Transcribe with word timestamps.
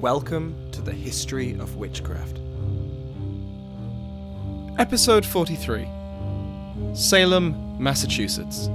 Welcome 0.00 0.70
to 0.72 0.80
the 0.80 0.92
History 0.92 1.52
of 1.60 1.76
Witchcraft. 1.76 2.38
Episode 4.78 5.26
43 5.26 5.86
Salem, 6.94 7.76
Massachusetts. 7.78 8.68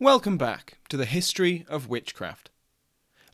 Welcome 0.00 0.38
back 0.38 0.78
to 0.88 0.96
the 0.96 1.04
History 1.04 1.66
of 1.68 1.90
Witchcraft. 1.90 2.51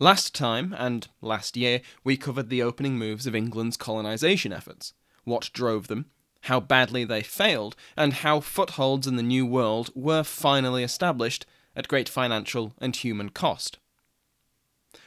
Last 0.00 0.32
time, 0.32 0.74
and 0.78 1.08
last 1.20 1.56
year, 1.56 1.80
we 2.04 2.16
covered 2.16 2.50
the 2.50 2.62
opening 2.62 2.96
moves 2.96 3.26
of 3.26 3.34
England's 3.34 3.76
colonisation 3.76 4.52
efforts, 4.52 4.92
what 5.24 5.50
drove 5.52 5.88
them, 5.88 6.06
how 6.42 6.60
badly 6.60 7.04
they 7.04 7.22
failed, 7.22 7.74
and 7.96 8.12
how 8.12 8.38
footholds 8.38 9.08
in 9.08 9.16
the 9.16 9.24
New 9.24 9.44
World 9.44 9.90
were 9.96 10.22
finally 10.22 10.84
established 10.84 11.46
at 11.74 11.88
great 11.88 12.08
financial 12.08 12.74
and 12.80 12.94
human 12.94 13.30
cost. 13.30 13.78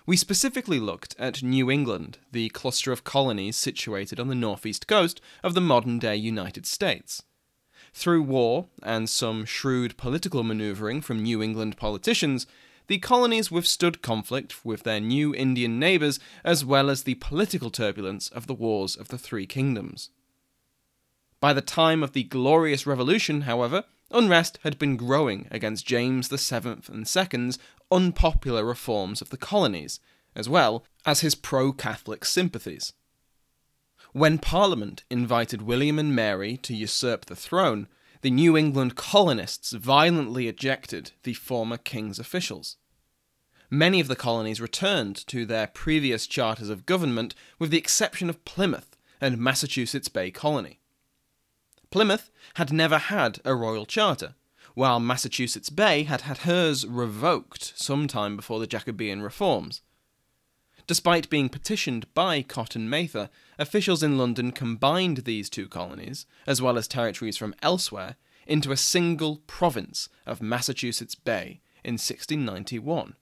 We 0.06 0.17
specifically 0.17 0.80
looked 0.80 1.16
at 1.17 1.42
New 1.42 1.72
England, 1.72 2.17
the 2.31 2.50
cluster 2.50 2.92
of 2.92 3.05
colonies 3.05 3.55
situated 3.55 4.20
on 4.20 4.28
the 4.28 4.36
northeast 4.36 4.88
coast 4.88 5.22
of 5.42 5.53
the 5.53 5.61
modern 5.61 6.00
day 6.00 6.17
United 6.17 6.66
States. 6.66 7.23
Through 7.94 8.23
war 8.23 8.67
and 8.83 9.09
some 9.09 9.45
shrewd 9.45 9.95
political 9.95 10.44
manoeuvring 10.44 11.02
from 11.02 11.23
New 11.23 11.42
England 11.42 11.78
politicians, 11.78 12.45
the 12.92 13.00
colonies 13.00 13.50
withstood 13.50 14.02
conflict 14.02 14.66
with 14.66 14.84
their 14.84 15.00
new 15.00 15.34
Indian 15.34 15.80
neighbours 15.80 16.20
as 16.44 16.66
well 16.66 16.89
as 16.89 17.03
the 17.03 17.16
political 17.16 17.70
turbulence 17.70 18.28
of 18.28 18.48
the 18.48 18.53
Wars 18.53 18.98
of 18.98 19.08
the 19.08 19.17
Three 19.17 19.45
Kingdoms. 19.45 20.09
By 21.39 21.53
the 21.53 21.61
time 21.61 22.03
of 22.03 22.11
the 22.11 22.23
Glorious 22.23 22.86
Revolution, 22.86 23.44
however, 23.44 23.86
unrest 24.11 24.59
had 24.64 24.78
been 24.78 24.98
growing 24.98 25.48
against 25.50 25.86
James 25.86 26.28
VII 26.28 26.81
and 26.89 27.09
II's 27.16 27.58
unpopular 27.89 28.66
reforms 28.66 29.22
of 29.22 29.30
the 29.30 29.38
colonies, 29.38 30.02
as 30.36 30.50
well 30.50 30.83
as 31.05 31.22
his 31.22 31.33
pro 31.33 31.72
Catholic 31.72 32.26
sympathies. 32.26 32.92
When 34.11 34.38
Parliament 34.38 35.05
invited 35.09 35.61
William 35.61 35.98
and 35.98 36.14
Mary 36.14 36.58
to 36.58 36.76
usurp 36.76 37.28
the 37.28 37.38
throne, 37.38 37.88
the 38.20 38.31
New 38.31 38.58
England 38.58 38.98
colonists 38.98 39.72
violently 39.72 40.50
ejected 40.50 41.14
the 41.23 41.33
former 41.33 41.78
king's 41.78 42.20
officials 42.20 42.76
many 43.72 44.02
of 44.02 44.09
the 44.09 44.16
colonies 44.16 44.61
returned 44.61 45.16
to 45.27 45.45
their 45.45 45.66
previous 45.66 46.27
charters 46.27 46.70
of 46.70 46.86
government, 46.86 47.33
with 47.58 47.71
the 47.71 47.77
exception 47.77 48.30
of 48.30 48.43
Plymouth 48.45 48.98
and 49.21 49.37
Massachusetts 49.37 50.09
Bay 50.09 50.30
Colony. 50.30 50.80
Plymouth 51.89 52.30
had 52.55 52.71
never 52.71 52.98
had 52.98 53.39
a 53.45 53.55
royal 53.55 53.86
charter, 53.86 54.36
while 54.76 54.99
Massachusetts 54.99 55.70
Bay 55.70 56.04
had 56.04 56.21
had 56.21 56.39
hers 56.39 56.86
revoked 56.86 57.73
some 57.76 58.08
time 58.08 58.36
before 58.36 58.60
the 58.60 58.67
Jacobean 58.67 59.21
reforms. 59.21 59.81
Despite 60.87 61.30
being 61.30 61.49
petitioned 61.49 62.14
by 62.14 62.42
Cotton 62.42 62.89
Mather, 62.89 63.30
officials 63.58 64.04
in 64.04 64.17
London 64.17 64.52
combined 64.52 65.20
these 65.20 65.49
two 65.49 65.67
colonies, 65.67 66.26
as 66.45 66.61
well 66.61 66.77
as 66.77 66.87
territories 66.87 67.37
from 67.37 67.55
elsewhere, 67.61 68.15
into 68.48 68.71
a 68.71 68.77
single 68.77 69.37
province 69.48 70.10
of 70.26 70.42
Massachusetts 70.42 71.15
Bay 71.15 71.61
in 71.83 71.93
1691. 71.93 73.15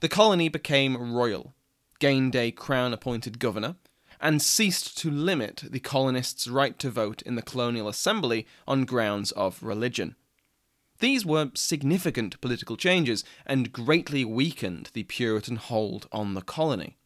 The 0.00 0.08
colony 0.08 0.48
became 0.48 1.12
royal, 1.12 1.54
gained 1.98 2.34
a 2.34 2.52
crown 2.52 2.94
appointed 2.94 3.38
governor, 3.38 3.76
and 4.18 4.40
ceased 4.40 4.96
to 4.98 5.10
limit 5.10 5.64
the 5.70 5.80
colonists' 5.80 6.46
right 6.46 6.78
to 6.78 6.90
vote 6.90 7.22
in 7.22 7.34
the 7.34 7.42
colonial 7.42 7.88
assembly 7.88 8.46
on 8.66 8.84
grounds 8.84 9.30
of 9.32 9.62
religion. 9.62 10.16
These 11.00 11.24
were 11.24 11.50
significant 11.54 12.40
political 12.40 12.76
changes 12.76 13.24
and 13.46 13.72
greatly 13.72 14.24
weakened 14.24 14.90
the 14.92 15.04
Puritan 15.04 15.56
hold 15.56 16.06
on 16.12 16.34
the 16.34 16.42
colony. 16.42 16.96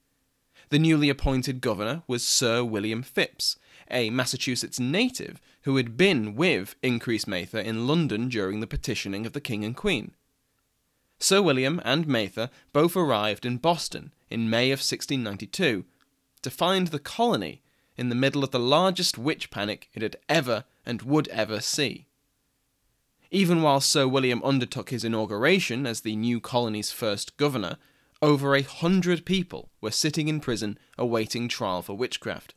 The 0.70 0.78
newly 0.78 1.08
appointed 1.08 1.60
governor 1.60 2.02
was 2.06 2.24
Sir 2.24 2.64
William 2.64 3.02
Phips, 3.02 3.56
a 3.90 4.10
Massachusetts 4.10 4.80
native 4.80 5.40
who 5.62 5.76
had 5.76 5.96
been 5.96 6.34
with 6.34 6.74
Increase 6.82 7.26
Mather 7.26 7.60
in 7.60 7.86
London 7.86 8.28
during 8.28 8.60
the 8.60 8.66
petitioning 8.66 9.26
of 9.26 9.32
the 9.32 9.40
King 9.40 9.64
and 9.64 9.76
Queen. 9.76 10.12
Sir 11.18 11.40
William 11.40 11.80
and 11.84 12.06
Mather 12.06 12.50
both 12.72 12.96
arrived 12.96 13.46
in 13.46 13.58
Boston 13.58 14.12
in 14.30 14.50
May 14.50 14.70
of 14.70 14.80
1692 14.80 15.84
to 16.42 16.50
find 16.50 16.88
the 16.88 16.98
colony 16.98 17.62
in 17.96 18.08
the 18.08 18.14
middle 18.14 18.44
of 18.44 18.50
the 18.50 18.58
largest 18.58 19.16
witch 19.16 19.50
panic 19.50 19.88
it 19.94 20.02
had 20.02 20.16
ever 20.28 20.64
and 20.84 21.02
would 21.02 21.28
ever 21.28 21.60
see. 21.60 22.06
Even 23.30 23.62
while 23.62 23.80
Sir 23.80 24.06
William 24.06 24.42
undertook 24.44 24.90
his 24.90 25.04
inauguration 25.04 25.86
as 25.86 26.00
the 26.00 26.16
new 26.16 26.40
colony's 26.40 26.92
first 26.92 27.36
governor, 27.36 27.78
over 28.22 28.54
a 28.54 28.62
hundred 28.62 29.24
people 29.24 29.70
were 29.80 29.90
sitting 29.90 30.28
in 30.28 30.40
prison 30.40 30.78
awaiting 30.96 31.48
trial 31.48 31.82
for 31.82 31.96
witchcraft. 31.96 32.54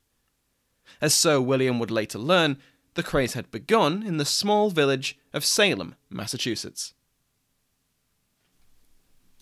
As 1.02 1.14
Sir 1.14 1.42
William 1.42 1.80
would 1.80 1.92
later 1.92 2.20
learn, 2.20 2.58
the 2.94 3.04
craze 3.04 3.34
had 3.34 3.52
begun 3.52 4.04
in 4.04 4.18
the 4.18 4.26
small 4.26 4.70
village 4.70 5.18
of 5.34 5.46
Salem, 5.46 5.96
Massachusetts. 6.10 6.94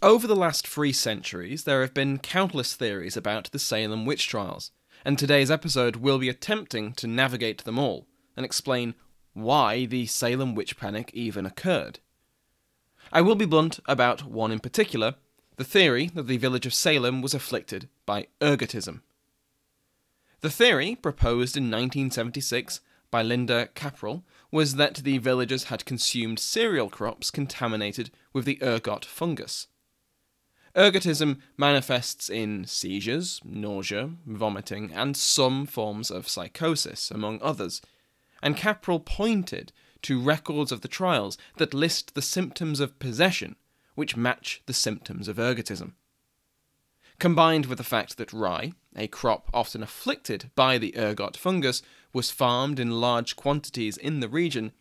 Over 0.06 0.28
the 0.28 0.36
last 0.36 0.68
three 0.68 0.94
centuries, 0.94 1.64
there 1.64 1.82
have 1.82 1.96
been 1.96 2.20
countless 2.20 2.76
theories 2.76 3.18
about 3.18 3.50
the 3.52 3.58
Salem 3.58 4.06
witch 4.06 4.28
trials, 4.28 4.70
and 5.04 5.18
today's 5.18 5.50
episode 5.50 5.96
will 5.96 6.20
be 6.20 6.30
attempting 6.30 6.94
to 6.94 7.08
navigate 7.08 7.64
them 7.64 7.80
all 7.80 8.06
and 8.38 8.46
explain 8.46 8.94
why 9.34 9.88
the 9.88 10.06
Salem 10.06 10.54
witch 10.54 10.78
panic 10.78 11.10
even 11.16 11.44
occurred. 11.44 12.02
I 13.12 13.22
will 13.22 13.34
be 13.34 13.48
blunt 13.48 13.80
about 13.88 14.26
one 14.26 14.52
in 14.52 14.60
particular 14.60 15.16
the 15.56 15.64
theory 15.64 16.12
that 16.14 16.28
the 16.28 16.38
village 16.38 16.68
of 16.68 16.76
Salem 16.76 17.24
was 17.24 17.34
afflicted 17.34 17.90
by 18.06 18.28
ergotism. 18.40 19.02
The 20.42 20.52
theory, 20.52 20.94
proposed 20.94 21.58
in 21.58 21.64
1976 21.64 22.80
by 23.10 23.24
Linda 23.24 23.70
Caporael, 23.74 24.22
was 24.52 24.76
that 24.76 24.98
the 24.98 25.18
villagers 25.18 25.64
had 25.64 25.84
consumed 25.84 26.38
cereal 26.38 26.92
crops 26.92 27.32
contaminated 27.32 28.12
with 28.34 28.46
the 28.46 28.62
ergot 28.62 29.04
fungus. 29.04 29.66
Ergotism 30.75 31.40
manifests 31.58 32.30
in 32.30 32.66
seizures, 32.66 33.40
nausea, 33.46 34.09
vomiting, 34.25 34.91
and 34.94 35.16
some 35.16 35.66
forms 35.66 36.12
of 36.12 36.28
psychosis, 36.28 37.09
among 37.09 37.41
others. 37.41 37.81
And 38.44 38.58
Caporael 38.58 39.00
pointed 39.00 39.72
to 40.02 40.19
records 40.19 40.72
of 40.72 40.82
the 40.82 40.90
trials 40.90 41.38
that 41.58 41.73
list 41.73 42.14
the 42.14 42.22
symptoms 42.22 42.79
of 42.79 43.00
possession 43.00 43.55
which 43.96 44.17
match 44.17 44.61
the 44.66 44.73
symptoms 44.73 45.28
of 45.28 45.38
ergotism. 45.38 45.94
Combined 47.17 47.66
with 47.66 47.78
the 47.78 47.84
fact 47.84 48.17
that 48.17 48.34
rye, 48.34 48.73
a 48.96 49.08
crop 49.08 49.50
often 49.53 49.82
afflicted 49.82 50.52
by 50.53 50.78
the 50.78 50.97
ergot 50.97 51.38
fungus, 51.38 51.82
was 52.11 52.29
farmed 52.29 52.79
in 52.79 53.00
large 53.00 53.38
quantities 53.38 53.96
in 53.96 54.20
the 54.20 54.28
region, 54.28 54.73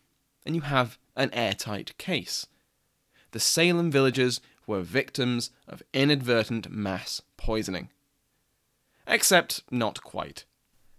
and 0.45 0.53
you 0.53 0.61
have 0.61 0.97
an 1.15 1.33
airtight 1.33 1.97
case. 1.97 2.45
The 3.31 3.39
Salem 3.39 3.89
villagers 3.89 4.41
were 4.67 4.81
victims 4.81 5.51
of 5.67 5.83
inadvertent 5.93 6.69
mass 6.69 7.21
poisoning. 7.37 7.89
Except 9.07 9.63
not 9.71 10.01
quite. 10.03 10.45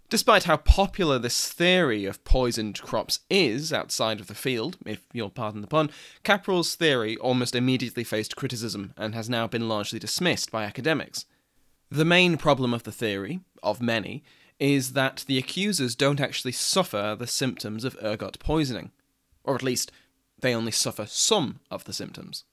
Despite 0.09 0.45
how 0.45 0.55
popular 0.55 1.19
this 1.19 1.51
theory 1.51 2.05
of 2.05 2.23
poisoned 2.23 2.81
crops 2.81 3.19
is 3.29 3.73
outside 3.73 4.21
of 4.21 4.27
the 4.27 4.35
field, 4.35 4.77
if 4.85 5.01
you'll 5.11 5.29
pardon 5.29 5.59
the 5.59 5.67
pun, 5.67 5.89
Caporael's 6.23 6.75
theory 6.75 7.17
almost 7.17 7.55
immediately 7.55 8.05
faced 8.05 8.37
criticism 8.37 8.93
and 8.95 9.13
has 9.13 9.29
now 9.29 9.47
been 9.47 9.67
largely 9.67 9.99
dismissed 9.99 10.49
by 10.49 10.63
academics. 10.63 11.25
The 11.91 12.05
main 12.05 12.37
problem 12.37 12.73
of 12.73 12.83
the 12.83 12.91
theory, 12.93 13.41
of 13.61 13.81
many, 13.81 14.23
is 14.59 14.93
that 14.93 15.25
the 15.27 15.37
accusers 15.37 15.93
don't 15.93 16.21
actually 16.21 16.53
suffer 16.53 17.15
the 17.17 17.27
symptoms 17.27 17.83
of 17.83 17.97
ergot 18.01 18.39
poisoning. 18.39 18.91
Or 19.43 19.55
at 19.55 19.63
least, 19.63 19.91
they 20.39 20.55
only 20.55 20.71
suffer 20.71 21.05
some 21.05 21.59
of 21.69 21.83
the 21.83 21.93
symptoms. 21.93 22.45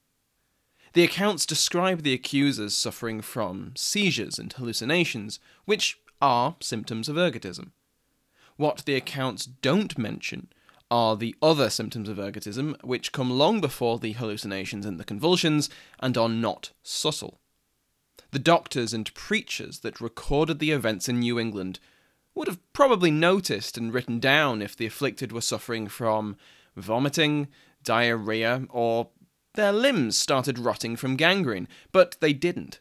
The 0.95 1.03
accounts 1.03 1.45
describe 1.45 2.03
the 2.03 2.13
accusers 2.13 2.77
suffering 2.77 3.21
from 3.21 3.73
seizures 3.75 4.39
and 4.39 4.53
hallucinations, 4.53 5.41
which 5.65 5.99
are 6.23 6.55
symptoms 6.61 7.09
of 7.09 7.17
ergotism. 7.17 7.73
What 8.57 8.85
the 8.87 8.95
accounts 8.95 9.45
don't 9.45 9.99
mention 9.99 10.49
are 10.93 11.17
the 11.17 11.35
other 11.43 11.69
symptoms 11.69 12.09
of 12.09 12.19
ergotism, 12.19 12.81
which 12.85 13.11
come 13.11 13.29
long 13.29 13.61
before 13.61 13.99
the 13.99 14.13
hallucinations 14.13 14.87
and 14.87 15.01
the 15.01 15.05
convulsions 15.05 15.69
and 15.99 16.17
are 16.17 16.29
not 16.29 16.71
subtle. 16.85 17.41
The 18.31 18.39
doctors 18.39 18.93
and 18.93 19.13
preachers 19.15 19.81
that 19.81 20.01
recorded 20.01 20.61
the 20.61 20.71
events 20.71 21.09
in 21.09 21.19
New 21.19 21.41
England 21.41 21.81
would 22.37 22.47
have 22.47 22.61
probably 22.73 23.11
noticed 23.11 23.77
and 23.77 23.93
written 23.93 24.21
down 24.21 24.63
if 24.63 24.77
the 24.77 24.87
afflicted 24.87 25.33
were 25.33 25.41
suffering 25.41 25.89
from 25.89 26.37
vomiting, 26.77 27.49
diarrhea, 27.83 28.67
or 28.71 29.09
their 29.55 29.73
limbs 29.73 30.19
started 30.19 30.59
rotting 30.59 30.97
from 30.97 31.17
gangrene, 31.17 31.69
but 31.93 32.17
they 32.21 32.33
didn't. 32.33 32.81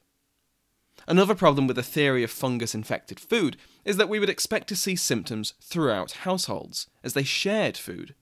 Another 1.08 1.36
problem 1.36 1.68
with 1.68 1.76
the 1.76 1.84
theory 1.84 2.24
of 2.24 2.32
fungus 2.32 2.74
infected 2.74 3.20
food 3.20 3.58
is 3.84 3.98
that 3.98 4.10
we 4.10 4.20
would 4.20 4.30
expect 4.30 4.68
to 4.70 4.76
see 4.76 4.96
symptoms 4.96 5.54
throughout 5.62 6.12
households, 6.24 6.88
as 7.04 7.14
they 7.14 7.24
shared 7.24 7.78
food. 7.78 8.16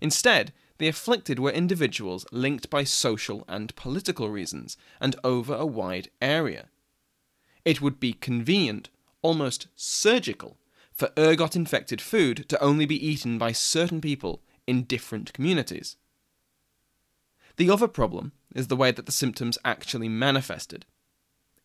Instead, 0.00 0.52
the 0.78 0.88
afflicted 0.88 1.40
were 1.40 1.50
individuals 1.50 2.24
linked 2.30 2.70
by 2.70 2.84
social 2.84 3.44
and 3.48 3.74
political 3.74 4.30
reasons, 4.30 4.76
and 5.00 5.16
over 5.24 5.54
a 5.54 5.66
wide 5.66 6.08
area. 6.22 6.68
It 7.64 7.82
would 7.82 7.98
be 7.98 8.12
convenient, 8.12 8.88
almost 9.20 9.66
surgical, 9.74 10.56
for 10.92 11.10
ergot 11.18 11.56
infected 11.56 12.00
food 12.00 12.48
to 12.48 12.62
only 12.62 12.86
be 12.86 13.06
eaten 13.06 13.38
by 13.38 13.52
certain 13.52 14.00
people 14.00 14.42
in 14.66 14.84
different 14.84 15.32
communities. 15.32 15.96
The 17.58 17.70
other 17.70 17.88
problem 17.88 18.32
is 18.54 18.68
the 18.68 18.76
way 18.76 18.92
that 18.92 19.06
the 19.06 19.12
symptoms 19.12 19.58
actually 19.64 20.08
manifested. 20.08 20.86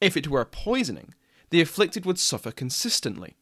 If 0.02 0.18
it 0.18 0.28
were 0.28 0.42
a 0.42 0.46
poisoning, 0.46 1.14
the 1.52 1.62
afflicted 1.62 2.06
would 2.06 2.20
suffer 2.20 2.52
consistently. 2.52 3.38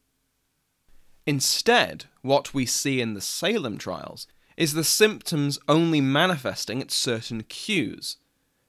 Instead, 1.26 2.04
what 2.20 2.52
we 2.52 2.66
see 2.66 3.00
in 3.00 3.14
the 3.14 3.20
Salem 3.22 3.78
trials 3.78 4.26
is 4.56 4.74
the 4.74 4.84
symptoms 4.84 5.58
only 5.66 6.00
manifesting 6.00 6.82
at 6.82 6.90
certain 6.90 7.42
cues. 7.44 8.18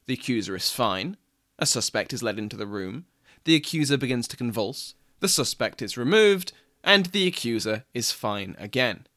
The 0.06 0.14
accuser 0.14 0.56
is 0.56 0.72
fine, 0.72 1.18
a 1.60 1.66
suspect 1.66 2.14
is 2.14 2.24
led 2.24 2.40
into 2.40 2.56
the 2.56 2.66
room, 2.66 3.06
the 3.44 3.56
accuser 3.56 3.98
begins 3.98 4.30
to 4.30 4.38
convulse, 4.38 4.96
the 5.20 5.28
suspect 5.28 5.82
is 5.82 5.98
removed, 5.98 6.54
and 6.86 7.08
the 7.08 7.28
accuser 7.28 7.84
is 7.94 8.12
fine 8.14 8.56
again. 8.58 9.08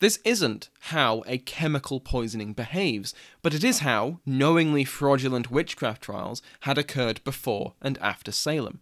This 0.00 0.18
isn't 0.24 0.70
how 0.80 1.22
a 1.26 1.36
chemical 1.36 2.00
poisoning 2.00 2.54
behaves, 2.54 3.14
but 3.42 3.52
it 3.52 3.62
is 3.62 3.80
how 3.80 4.20
knowingly 4.24 4.82
fraudulent 4.82 5.50
witchcraft 5.50 6.02
trials 6.02 6.40
had 6.60 6.78
occurred 6.78 7.22
before 7.22 7.74
and 7.82 7.98
after 7.98 8.32
Salem. 8.32 8.80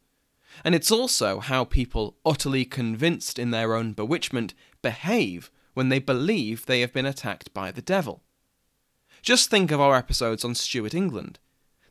And 0.64 0.76
it's 0.76 0.92
also 0.92 1.40
how 1.40 1.64
people 1.64 2.16
utterly 2.24 2.64
convinced 2.64 3.36
in 3.36 3.50
their 3.50 3.74
own 3.74 3.94
bewitchment 3.94 4.54
behave 4.80 5.50
when 5.74 5.88
they 5.88 5.98
believe 5.98 6.66
they 6.66 6.80
have 6.82 6.92
been 6.92 7.06
attacked 7.06 7.52
by 7.52 7.72
the 7.72 7.82
devil. 7.82 8.22
Just 9.20 9.50
think 9.50 9.72
of 9.72 9.80
our 9.80 9.96
episodes 9.96 10.44
on 10.44 10.54
Stuart 10.54 10.94
England. 10.94 11.40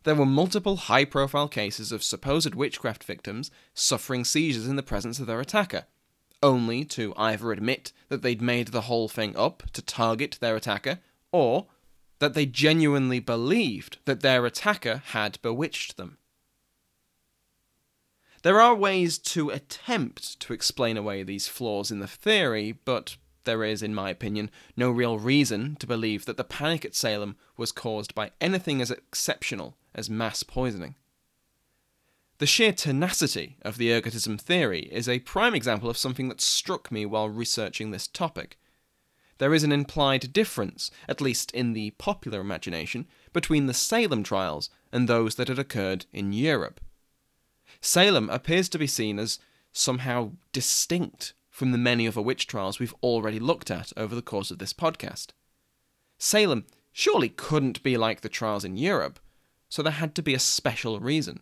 There 0.03 0.15
were 0.15 0.25
multiple 0.25 0.77
high 0.77 1.03
profile 1.03 1.49
cases 1.49 1.91
of 1.91 2.01
supposed 2.01 2.55
witchcraft 2.55 3.03
victims 3.03 3.51
suffering 3.73 4.23
seizures 4.23 4.67
in 4.67 4.77
the 4.77 4.83
presence 4.83 5.19
of 5.19 5.27
their 5.27 5.41
attacker 5.41 5.83
only 6.41 6.85
to 6.85 7.13
either 7.17 7.51
admit 7.51 7.91
that 8.09 8.21
they'd 8.21 8.41
made 8.41 8.69
the 8.69 8.81
whole 8.81 9.07
thing 9.07 9.35
up 9.35 9.63
to 9.73 9.81
target 9.81 10.37
their 10.39 10.55
attacker, 10.55 10.99
or 11.31 11.67
that 12.19 12.33
they 12.33 12.45
genuinely 12.45 13.19
believed 13.19 13.97
that 14.05 14.21
their 14.21 14.45
attacker 14.45 15.03
had 15.07 15.41
bewitched 15.41 15.97
them. 15.97 16.17
There 18.43 18.61
are 18.61 18.75
ways 18.75 19.17
to 19.19 19.49
attempt 19.49 20.39
to 20.41 20.53
explain 20.53 20.95
away 20.95 21.23
these 21.23 21.47
flaws 21.47 21.91
in 21.91 21.99
the 21.99 22.07
theory, 22.07 22.71
but 22.71 23.17
there 23.43 23.63
is, 23.63 23.81
in 23.81 23.95
my 23.95 24.09
opinion, 24.09 24.51
no 24.75 24.91
real 24.91 25.17
reason 25.17 25.75
to 25.77 25.87
believe 25.87 26.25
that 26.25 26.37
the 26.37 26.43
panic 26.43 26.85
at 26.85 26.95
Salem 26.95 27.35
was 27.55 27.71
caused 27.71 28.13
by 28.13 28.31
anything 28.39 28.81
as 28.81 28.91
exceptional 28.91 29.75
as 29.95 30.09
mass 30.09 30.43
poisoning. 30.43 30.95
The 32.39 32.45
sheer 32.45 32.71
tenacity 32.71 33.57
of 33.63 33.77
the 33.77 33.89
ergotism 33.89 34.39
theory 34.39 34.89
is 34.91 35.09
a 35.09 35.19
prime 35.19 35.55
example 35.55 35.89
of 35.89 35.97
something 35.97 36.29
that 36.29 36.39
struck 36.39 36.91
me 36.91 37.03
while 37.03 37.29
researching 37.29 37.89
this 37.89 38.07
topic. 38.07 38.59
There 39.39 39.55
is 39.55 39.63
an 39.63 39.71
implied 39.71 40.33
difference, 40.33 40.91
at 41.07 41.21
least 41.21 41.51
in 41.51 41.73
the 41.73 41.91
popular 41.91 42.39
imagination, 42.39 43.07
between 43.33 43.65
the 43.65 43.73
Salem 43.73 44.21
trials 44.21 44.69
and 44.91 45.07
those 45.07 45.35
that 45.35 45.47
had 45.47 45.57
occurred 45.57 46.05
in 46.13 46.31
Europe. 46.31 46.79
Salem 47.81 48.29
appears 48.29 48.69
to 48.69 48.77
be 48.77 48.87
seen 48.87 49.17
as 49.17 49.39
somehow 49.71 50.33
distinct 50.51 51.33
from 51.49 51.71
the 51.71 51.77
many 51.77 52.07
other 52.07 52.21
witch 52.21 52.45
trials 52.45 52.77
we've 52.79 52.95
already 53.01 53.39
looked 53.39 53.71
at 53.71 53.91
over 53.97 54.13
the 54.13 54.21
course 54.21 54.51
of 54.51 54.59
this 54.59 54.73
podcast. 54.73 55.29
Salem 56.19 56.65
surely 56.91 57.29
couldn't 57.29 57.81
be 57.81 57.97
like 57.97 58.21
the 58.21 58.29
trials 58.29 58.63
in 58.63 58.77
Europe, 58.77 59.19
so 59.69 59.81
there 59.81 59.93
had 59.93 60.13
to 60.13 60.21
be 60.21 60.35
a 60.35 60.39
special 60.39 60.99
reason. 60.99 61.39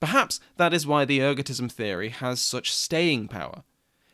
Perhaps 0.00 0.40
that 0.56 0.74
is 0.74 0.86
why 0.86 1.04
the 1.04 1.20
ergotism 1.20 1.70
theory 1.70 2.10
has 2.10 2.40
such 2.40 2.74
staying 2.74 3.28
power. 3.28 3.62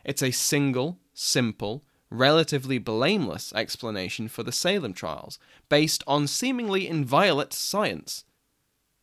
It's 0.05 0.23
a 0.23 0.31
single, 0.31 0.99
simple, 1.13 1.83
relatively 2.11 2.79
blameless 2.79 3.53
explanation 3.55 4.29
for 4.29 4.43
the 4.43 4.53
Salem 4.53 4.93
trials, 4.93 5.39
based 5.69 6.05
on 6.07 6.27
seemingly 6.27 6.87
inviolate 6.87 7.53
science. 7.53 8.25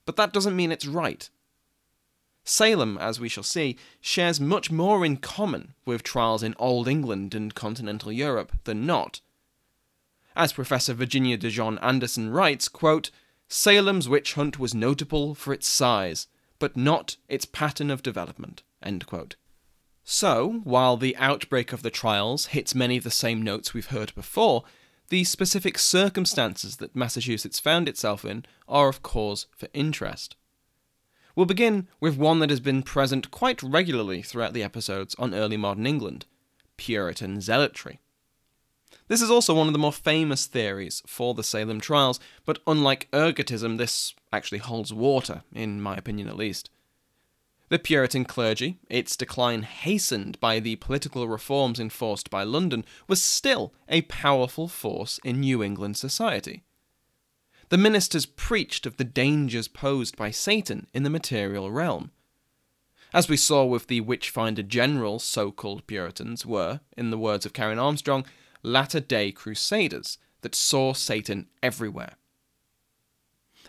But 0.05 0.15
that 0.15 0.33
doesn't 0.33 0.55
mean 0.55 0.71
it's 0.71 0.85
right. 0.85 1.29
Salem, 2.43 2.97
as 2.97 3.19
we 3.19 3.29
shall 3.29 3.43
see, 3.43 3.77
shares 4.01 4.39
much 4.39 4.71
more 4.71 5.05
in 5.05 5.17
common 5.17 5.73
with 5.85 6.03
trials 6.03 6.41
in 6.41 6.55
Old 6.57 6.87
England 6.87 7.35
and 7.35 7.53
continental 7.53 8.11
Europe 8.11 8.53
than 8.63 8.85
not. 8.85 9.21
As 10.35 10.53
Professor 10.53 10.93
Virginia 10.93 11.37
DeJohn 11.37 11.77
Anderson 11.83 12.29
writes, 12.31 12.67
quote, 12.67 13.11
Salem's 13.47 14.07
witch 14.07 14.33
hunt 14.33 14.57
was 14.57 14.73
notable 14.73 15.35
for 15.35 15.53
its 15.53 15.67
size, 15.67 16.27
but 16.59 16.77
not 16.77 17.17
its 17.27 17.45
pattern 17.45 17.89
of 17.89 18.03
development. 18.03 18.63
So, 20.03 20.61
while 20.63 20.97
the 20.97 21.15
outbreak 21.17 21.71
of 21.71 21.83
the 21.83 21.91
trials 21.91 22.47
hits 22.47 22.75
many 22.75 22.97
of 22.97 23.03
the 23.03 23.11
same 23.11 23.41
notes 23.41 23.73
we've 23.73 23.87
heard 23.87 24.13
before, 24.15 24.63
the 25.09 25.23
specific 25.23 25.77
circumstances 25.77 26.77
that 26.77 26.95
Massachusetts 26.95 27.59
found 27.59 27.89
itself 27.89 28.23
in 28.23 28.45
are 28.67 28.89
of 28.89 29.01
cause 29.01 29.47
for 29.55 29.67
interest. 29.73 30.35
We'll 31.35 31.45
begin 31.45 31.87
with 31.99 32.17
one 32.17 32.39
that 32.39 32.49
has 32.49 32.59
been 32.59 32.83
present 32.83 33.31
quite 33.31 33.63
regularly 33.63 34.21
throughout 34.21 34.53
the 34.53 34.63
episodes 34.63 35.15
on 35.17 35.33
early 35.33 35.57
modern 35.57 35.87
England 35.87 36.25
Puritan 36.77 37.41
zealotry. 37.41 37.99
This 39.09 39.23
is 39.23 39.31
also 39.31 39.55
one 39.55 39.65
of 39.65 39.73
the 39.73 39.79
more 39.79 39.91
famous 39.91 40.45
theories 40.45 41.01
for 41.07 41.33
the 41.33 41.43
Salem 41.43 41.81
trials, 41.81 42.19
but 42.45 42.59
unlike 42.67 43.09
ergotism, 43.11 43.77
this 43.77 44.13
actually 44.31 44.59
holds 44.59 44.93
water, 44.93 45.41
in 45.51 45.81
my 45.81 45.97
opinion 45.97 46.29
at 46.29 46.37
least. 46.37 46.69
The 47.69 47.79
Puritan 47.79 48.25
clergy, 48.25 48.77
its 48.87 49.17
decline 49.17 49.63
hastened 49.63 50.39
by 50.39 50.59
the 50.59 50.75
political 50.75 51.27
reforms 51.27 51.79
enforced 51.79 52.29
by 52.29 52.43
London, 52.43 52.85
was 53.07 53.21
still 53.21 53.73
a 53.87 54.03
powerful 54.03 54.67
force 54.67 55.19
in 55.23 55.39
New 55.39 55.63
England 55.63 55.97
society. 55.97 56.63
The 57.69 57.77
ministers 57.77 58.27
preached 58.27 58.85
of 58.85 58.97
the 58.97 59.03
dangers 59.03 59.67
posed 59.67 60.17
by 60.17 60.29
Satan 60.29 60.85
in 60.93 61.01
the 61.01 61.09
material 61.09 61.71
realm. 61.71 62.11
As 63.11 63.27
we 63.27 63.37
saw 63.37 63.65
with 63.65 63.87
the 63.87 64.01
Witchfinder 64.01 64.61
General 64.61 65.17
so 65.17 65.51
called 65.51 65.87
Puritans 65.87 66.45
were, 66.45 66.81
in 66.95 67.09
the 67.09 67.17
words 67.17 67.43
of 67.43 67.53
Karen 67.53 67.79
Armstrong, 67.79 68.23
latter 68.63 68.99
day 68.99 69.31
crusaders 69.31 70.17
that 70.41 70.55
saw 70.55 70.93
Satan 70.93 71.47
everywhere. 71.61 72.15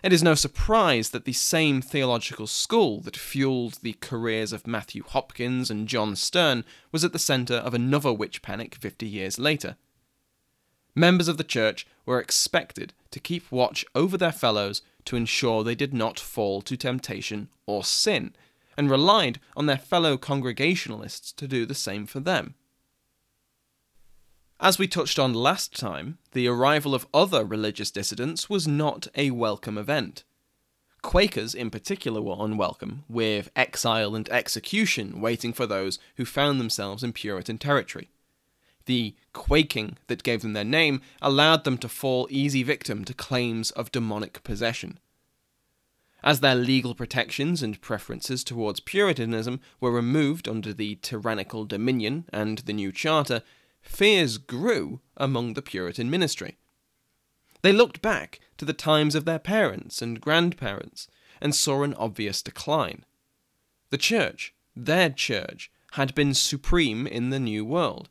It 0.03 0.11
is 0.11 0.23
no 0.23 0.33
surprise 0.33 1.11
that 1.11 1.25
the 1.25 1.33
same 1.33 1.81
theological 1.81 2.47
school 2.47 3.01
that 3.01 3.15
fueled 3.15 3.79
the 3.83 3.93
careers 4.01 4.51
of 4.51 4.65
Matthew 4.65 5.03
Hopkins 5.03 5.69
and 5.69 5.87
John 5.87 6.13
Stearne 6.15 6.63
was 6.91 7.03
at 7.03 7.13
the 7.13 7.19
centre 7.19 7.55
of 7.55 7.75
another 7.75 8.11
witch 8.11 8.41
panic 8.41 8.73
50 8.75 9.07
years 9.07 9.37
later. 9.37 9.75
Members 10.95 11.27
of 11.27 11.37
the 11.37 11.43
church 11.43 11.85
were 12.05 12.19
expected 12.19 12.93
to 13.11 13.19
keep 13.19 13.51
watch 13.51 13.85
over 13.93 14.17
their 14.17 14.31
fellows 14.31 14.81
to 15.05 15.15
ensure 15.15 15.63
they 15.63 15.75
did 15.75 15.93
not 15.93 16.19
fall 16.19 16.61
to 16.63 16.75
temptation 16.75 17.49
or 17.67 17.83
sin, 17.83 18.35
and 18.75 18.89
relied 18.89 19.39
on 19.55 19.67
their 19.67 19.77
fellow 19.77 20.17
Congregationalists 20.17 21.31
to 21.33 21.47
do 21.47 21.65
the 21.65 21.75
same 21.75 22.05
for 22.07 22.19
them. 22.19 22.55
As 24.63 24.77
we 24.77 24.87
touched 24.87 25.17
on 25.17 25.33
last 25.33 25.75
time, 25.75 26.19
the 26.33 26.47
arrival 26.47 26.93
of 26.93 27.07
other 27.11 27.43
religious 27.43 27.89
dissidents 27.89 28.47
was 28.47 28.67
not 28.67 29.07
a 29.15 29.31
welcome 29.31 29.75
event. 29.75 30.23
Quakers, 31.01 31.55
in 31.55 31.71
particular, 31.71 32.21
were 32.21 32.35
unwelcome, 32.37 33.03
with 33.09 33.49
exile 33.55 34.15
and 34.15 34.29
execution 34.29 35.19
waiting 35.19 35.51
for 35.51 35.65
those 35.65 35.97
who 36.17 36.25
found 36.25 36.59
themselves 36.59 37.03
in 37.03 37.11
Puritan 37.11 37.57
territory. 37.57 38.11
The 38.85 39.15
quaking 39.33 39.97
that 40.05 40.21
gave 40.21 40.43
them 40.43 40.53
their 40.53 40.63
name 40.63 41.01
allowed 41.23 41.63
them 41.63 41.79
to 41.79 41.89
fall 41.89 42.27
easy 42.29 42.61
victim 42.61 43.03
to 43.05 43.15
claims 43.15 43.71
of 43.71 43.91
demonic 43.91 44.43
possession. 44.43 44.99
As 46.23 46.41
their 46.41 46.53
legal 46.53 46.93
protections 46.93 47.63
and 47.63 47.81
preferences 47.81 48.43
towards 48.43 48.79
Puritanism 48.79 49.59
were 49.79 49.91
removed 49.91 50.47
under 50.47 50.71
the 50.71 50.99
tyrannical 51.01 51.65
Dominion 51.65 52.25
and 52.31 52.59
the 52.59 52.73
new 52.73 52.91
Charter, 52.91 53.41
fears 53.81 54.37
grew 54.37 55.01
among 55.17 55.53
the 55.53 55.61
Puritan 55.61 56.09
ministry. 56.09 56.57
They 57.61 57.71
looked 57.71 58.01
back 58.01 58.39
to 58.57 58.65
the 58.65 58.73
times 58.73 59.15
of 59.15 59.25
their 59.25 59.39
parents 59.39 60.01
and 60.01 60.21
grandparents 60.21 61.07
and 61.39 61.55
saw 61.55 61.83
an 61.83 61.93
obvious 61.95 62.41
decline. 62.41 63.05
The 63.89 63.97
Church, 63.97 64.53
their 64.75 65.09
Church, 65.09 65.71
had 65.93 66.15
been 66.15 66.33
supreme 66.33 67.05
in 67.05 67.29
the 67.29 67.39
New 67.39 67.65
World. 67.65 68.09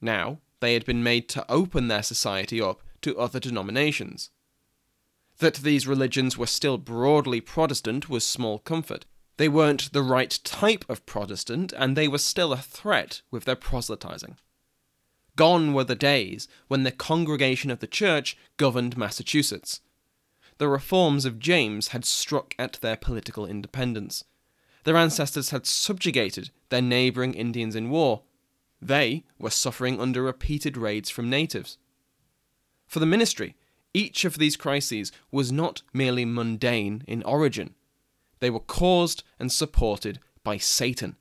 Now 0.00 0.40
they 0.60 0.74
had 0.74 0.84
been 0.84 1.02
made 1.02 1.28
to 1.30 1.50
open 1.50 1.88
their 1.88 2.02
society 2.02 2.60
up 2.60 2.82
to 3.02 3.18
other 3.18 3.40
denominations. 3.40 4.30
That 5.38 5.56
these 5.56 5.86
religions 5.86 6.36
were 6.36 6.46
still 6.46 6.76
broadly 6.76 7.40
Protestant 7.40 8.10
was 8.10 8.26
small 8.26 8.58
comfort. 8.58 9.06
They 9.36 9.48
weren't 9.48 9.92
the 9.92 10.02
right 10.02 10.38
type 10.44 10.84
of 10.88 11.06
Protestant, 11.06 11.72
and 11.72 11.96
they 11.96 12.08
were 12.08 12.18
still 12.18 12.52
a 12.52 12.58
threat 12.58 13.22
with 13.30 13.44
their 13.44 13.56
proselytizing. 13.56 14.36
Gone 15.40 15.72
were 15.72 15.84
the 15.84 15.94
days 15.94 16.48
when 16.68 16.82
the 16.82 16.90
congregation 16.92 17.70
of 17.70 17.78
the 17.78 17.86
church 17.86 18.36
governed 18.58 18.98
Massachusetts. 18.98 19.80
The 20.58 20.68
reforms 20.68 21.24
of 21.24 21.38
James 21.38 21.88
had 21.88 22.04
struck 22.04 22.54
at 22.58 22.74
their 22.82 22.98
political 22.98 23.46
independence. 23.46 24.22
Their 24.84 24.98
ancestors 24.98 25.48
had 25.48 25.64
subjugated 25.64 26.50
their 26.68 26.82
neighbouring 26.82 27.32
Indians 27.32 27.74
in 27.74 27.88
war. 27.88 28.20
They 28.82 29.24
were 29.38 29.48
suffering 29.48 29.98
under 29.98 30.22
repeated 30.22 30.76
raids 30.76 31.08
from 31.08 31.30
natives. 31.30 31.78
For 32.86 32.98
the 32.98 33.06
ministry, 33.06 33.56
each 33.94 34.26
of 34.26 34.36
these 34.36 34.58
crises 34.58 35.10
was 35.32 35.50
not 35.50 35.80
merely 35.94 36.26
mundane 36.26 37.02
in 37.08 37.22
origin, 37.22 37.74
they 38.40 38.50
were 38.50 38.60
caused 38.60 39.22
and 39.38 39.50
supported 39.50 40.18
by 40.44 40.58
Satan. 40.58 41.16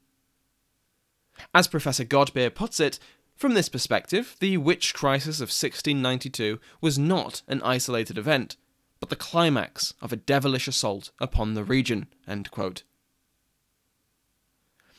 As 1.56 1.70
Professor 1.70 2.04
Godbeer 2.04 2.54
puts 2.54 2.82
it, 2.82 3.00
from 3.40 3.54
this 3.54 3.70
perspective, 3.70 4.36
the 4.42 4.58
witch 4.58 4.94
crisis 4.94 5.38
of 5.38 5.48
1692 5.48 6.60
was 6.82 7.00
not 7.00 7.42
an 7.48 7.62
isolated 7.62 8.18
event, 8.18 8.58
but 9.00 9.10
the 9.10 9.16
climax 9.16 9.94
of 10.02 10.12
a 10.12 10.18
devilish 10.18 10.68
assault 10.68 11.12
upon 11.22 11.54
the 11.54 11.64
region. 11.64 12.08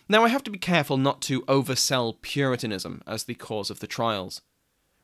Now, 0.09 0.25
I 0.25 0.31
have 0.31 0.43
to 0.45 0.51
be 0.51 0.59
careful 0.59 0.97
not 0.97 1.21
to 1.23 1.43
oversell 1.43 2.19
Puritanism 2.23 3.03
as 3.07 3.25
the 3.25 3.35
cause 3.35 3.71
of 3.71 3.81
the 3.81 3.87
trials. 3.87 4.41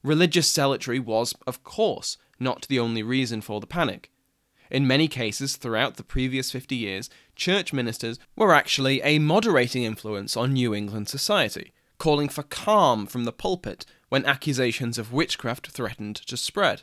Religious 0.02 0.50
zealotry 0.50 0.98
was, 0.98 1.34
of 1.46 1.62
course, 1.62 2.16
not 2.40 2.66
the 2.68 2.78
only 2.78 3.02
reason 3.02 3.42
for 3.42 3.60
the 3.60 3.66
panic. 3.66 4.10
In 4.70 4.86
many 4.86 5.08
cases 5.08 5.56
throughout 5.56 5.98
the 5.98 6.02
previous 6.02 6.50
50 6.50 6.74
years, 6.74 7.10
church 7.34 7.74
ministers 7.74 8.18
were 8.34 8.54
actually 8.54 9.02
a 9.02 9.18
moderating 9.18 9.82
influence 9.82 10.38
on 10.38 10.54
New 10.54 10.74
England 10.74 11.10
society, 11.10 11.74
calling 11.98 12.28
for 12.28 12.42
calm 12.42 13.06
from 13.06 13.24
the 13.24 13.32
pulpit 13.32 13.86
when 14.08 14.24
accusations 14.26 14.98
of 14.98 15.12
witchcraft 15.12 15.68
threatened 15.68 16.16
to 16.16 16.36
spread. 16.36 16.82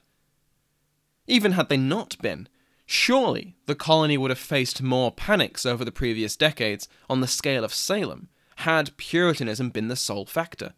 Even 1.27 1.53
had 1.53 1.69
they 1.69 1.77
not 1.77 2.17
been, 2.21 2.47
surely 2.85 3.55
the 3.65 3.75
colony 3.75 4.17
would 4.17 4.31
have 4.31 4.39
faced 4.39 4.81
more 4.81 5.11
panics 5.11 5.65
over 5.65 5.85
the 5.85 5.91
previous 5.91 6.35
decades 6.35 6.87
on 7.09 7.21
the 7.21 7.27
scale 7.27 7.63
of 7.63 7.73
Salem 7.73 8.29
had 8.57 8.95
Puritanism 8.97 9.69
been 9.69 9.87
the 9.87 9.95
sole 9.95 10.25
factor. 10.25 10.73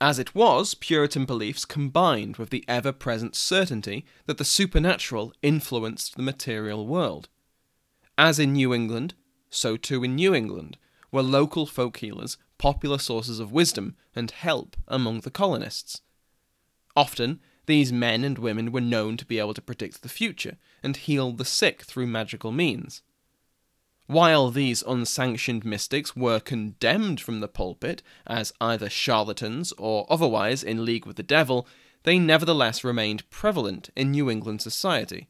As 0.00 0.18
it 0.18 0.34
was, 0.34 0.74
Puritan 0.74 1.24
beliefs 1.24 1.64
combined 1.64 2.36
with 2.36 2.50
the 2.50 2.64
ever 2.68 2.92
present 2.92 3.34
certainty 3.34 4.04
that 4.26 4.38
the 4.38 4.44
supernatural 4.44 5.32
influenced 5.40 6.16
the 6.16 6.22
material 6.22 6.86
world. 6.86 7.28
As 8.18 8.38
in 8.38 8.52
New 8.52 8.74
England, 8.74 9.14
so 9.50 9.76
too 9.76 10.04
in 10.04 10.16
New 10.16 10.34
England 10.34 10.76
were 11.10 11.22
local 11.22 11.64
folk 11.64 11.96
healers 11.98 12.36
popular 12.58 12.98
sources 12.98 13.40
of 13.40 13.52
wisdom 13.52 13.96
and 14.14 14.30
help 14.30 14.76
among 14.88 15.20
the 15.20 15.30
colonists. 15.30 16.02
Often, 16.96 17.40
these 17.66 17.92
men 17.92 18.24
and 18.24 18.38
women 18.38 18.72
were 18.72 18.80
known 18.80 19.16
to 19.16 19.24
be 19.24 19.38
able 19.38 19.54
to 19.54 19.62
predict 19.62 20.02
the 20.02 20.08
future 20.08 20.56
and 20.82 20.96
heal 20.96 21.32
the 21.32 21.44
sick 21.44 21.82
through 21.82 22.06
magical 22.06 22.52
means. 22.52 23.02
While 24.06 24.50
these 24.50 24.82
unsanctioned 24.82 25.64
mystics 25.64 26.14
were 26.14 26.38
condemned 26.38 27.20
from 27.20 27.40
the 27.40 27.48
pulpit 27.48 28.02
as 28.26 28.52
either 28.60 28.90
charlatans 28.90 29.72
or 29.78 30.06
otherwise 30.10 30.62
in 30.62 30.84
league 30.84 31.06
with 31.06 31.16
the 31.16 31.22
devil, 31.22 31.66
they 32.02 32.18
nevertheless 32.18 32.84
remained 32.84 33.28
prevalent 33.30 33.88
in 33.96 34.10
New 34.10 34.30
England 34.30 34.60
society. 34.60 35.28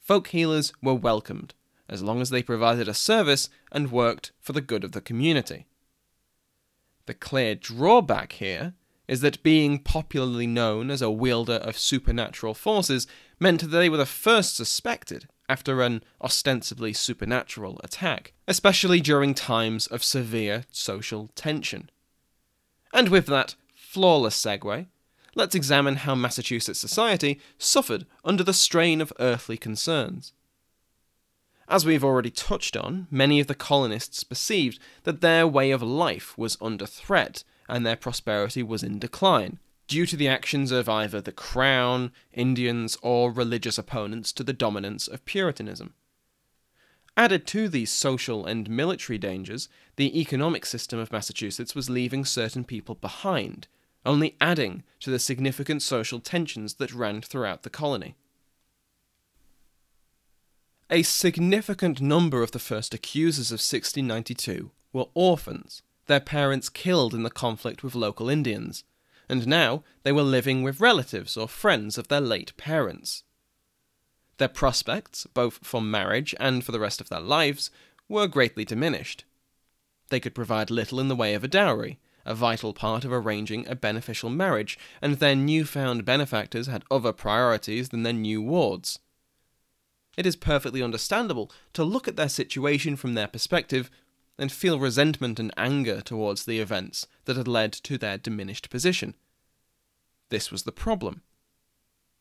Folk 0.00 0.28
healers 0.28 0.72
were 0.82 0.94
welcomed, 0.94 1.54
as 1.88 2.02
long 2.02 2.20
as 2.20 2.30
they 2.30 2.42
provided 2.42 2.88
a 2.88 2.94
service 2.94 3.48
and 3.70 3.92
worked 3.92 4.32
for 4.40 4.52
the 4.52 4.60
good 4.60 4.82
of 4.82 4.90
the 4.90 5.00
community. 5.00 5.66
The 7.06 7.14
clear 7.14 7.54
drawback 7.54 8.32
here 8.34 8.74
is 9.08 9.20
that 9.20 9.42
being 9.42 9.78
popularly 9.78 10.46
known 10.46 10.90
as 10.90 11.02
a 11.02 11.10
wielder 11.10 11.54
of 11.54 11.76
supernatural 11.76 12.54
forces 12.54 13.06
meant 13.40 13.60
that 13.60 13.66
they 13.66 13.88
were 13.88 13.96
the 13.96 14.06
first 14.06 14.56
suspected 14.56 15.28
after 15.48 15.82
an 15.82 16.02
ostensibly 16.20 16.92
supernatural 16.92 17.80
attack, 17.84 18.32
especially 18.46 19.00
during 19.00 19.34
times 19.34 19.86
of 19.86 20.04
severe 20.04 20.64
social 20.70 21.28
tension. 21.34 21.90
And 22.92 23.08
with 23.08 23.26
that 23.26 23.56
flawless 23.74 24.40
segue, 24.40 24.86
let's 25.34 25.54
examine 25.54 25.96
how 25.96 26.14
Massachusetts 26.14 26.78
society 26.78 27.40
suffered 27.58 28.06
under 28.24 28.44
the 28.44 28.54
strain 28.54 29.00
of 29.00 29.12
earthly 29.18 29.56
concerns. 29.56 30.32
As 31.72 31.86
we've 31.86 32.04
already 32.04 32.30
touched 32.30 32.76
on, 32.76 33.06
many 33.10 33.40
of 33.40 33.46
the 33.46 33.54
colonists 33.54 34.24
perceived 34.24 34.78
that 35.04 35.22
their 35.22 35.46
way 35.46 35.70
of 35.70 35.82
life 35.82 36.36
was 36.36 36.58
under 36.60 36.84
threat 36.84 37.44
and 37.66 37.86
their 37.86 37.96
prosperity 37.96 38.62
was 38.62 38.82
in 38.82 38.98
decline, 38.98 39.58
due 39.88 40.04
to 40.04 40.14
the 40.14 40.28
actions 40.28 40.70
of 40.70 40.90
either 40.90 41.22
the 41.22 41.32
Crown, 41.32 42.12
Indians, 42.30 42.98
or 43.00 43.32
religious 43.32 43.78
opponents 43.78 44.34
to 44.34 44.44
the 44.44 44.52
dominance 44.52 45.08
of 45.08 45.24
Puritanism. 45.24 45.94
Added 47.16 47.46
to 47.46 47.70
these 47.70 47.90
social 47.90 48.44
and 48.44 48.68
military 48.68 49.16
dangers, 49.16 49.70
the 49.96 50.20
economic 50.20 50.66
system 50.66 50.98
of 50.98 51.10
Massachusetts 51.10 51.74
was 51.74 51.88
leaving 51.88 52.26
certain 52.26 52.64
people 52.64 52.96
behind, 52.96 53.66
only 54.04 54.36
adding 54.42 54.82
to 55.00 55.08
the 55.08 55.18
significant 55.18 55.80
social 55.80 56.20
tensions 56.20 56.74
that 56.74 56.92
ran 56.92 57.22
throughout 57.22 57.62
the 57.62 57.70
colony. 57.70 58.14
A 60.94 61.02
significant 61.02 62.02
number 62.02 62.42
of 62.42 62.50
the 62.50 62.58
first 62.58 62.92
accusers 62.92 63.50
of 63.50 63.60
1692 63.60 64.72
were 64.92 65.06
orphans, 65.14 65.80
their 66.06 66.20
parents 66.20 66.68
killed 66.68 67.14
in 67.14 67.22
the 67.22 67.30
conflict 67.30 67.82
with 67.82 67.94
local 67.94 68.28
Indians, 68.28 68.84
and 69.26 69.46
now 69.46 69.84
they 70.02 70.12
were 70.12 70.22
living 70.22 70.62
with 70.62 70.80
relatives 70.80 71.34
or 71.34 71.48
friends 71.48 71.96
of 71.96 72.08
their 72.08 72.20
late 72.20 72.54
parents. 72.58 73.22
Their 74.36 74.48
prospects, 74.48 75.26
both 75.32 75.60
for 75.62 75.80
marriage 75.80 76.34
and 76.38 76.62
for 76.62 76.72
the 76.72 76.80
rest 76.80 77.00
of 77.00 77.08
their 77.08 77.20
lives, 77.20 77.70
were 78.06 78.26
greatly 78.26 78.66
diminished. 78.66 79.24
They 80.10 80.20
could 80.20 80.34
provide 80.34 80.70
little 80.70 81.00
in 81.00 81.08
the 81.08 81.16
way 81.16 81.32
of 81.32 81.42
a 81.42 81.48
dowry, 81.48 82.00
a 82.26 82.34
vital 82.34 82.74
part 82.74 83.06
of 83.06 83.12
arranging 83.14 83.66
a 83.66 83.74
beneficial 83.74 84.28
marriage, 84.28 84.78
and 85.00 85.14
their 85.14 85.36
newfound 85.36 86.04
benefactors 86.04 86.66
had 86.66 86.84
other 86.90 87.14
priorities 87.14 87.88
than 87.88 88.02
their 88.02 88.12
new 88.12 88.42
wards. 88.42 88.98
It 90.16 90.26
is 90.26 90.36
perfectly 90.36 90.82
understandable 90.82 91.50
to 91.72 91.84
look 91.84 92.06
at 92.06 92.16
their 92.16 92.28
situation 92.28 92.96
from 92.96 93.14
their 93.14 93.28
perspective 93.28 93.90
and 94.38 94.50
feel 94.50 94.78
resentment 94.78 95.38
and 95.38 95.52
anger 95.56 96.00
towards 96.00 96.44
the 96.44 96.58
events 96.58 97.06
that 97.24 97.36
had 97.36 97.48
led 97.48 97.72
to 97.72 97.96
their 97.98 98.18
diminished 98.18 98.70
position. 98.70 99.14
This 100.28 100.50
was 100.50 100.62
the 100.64 100.72
problem. 100.72 101.22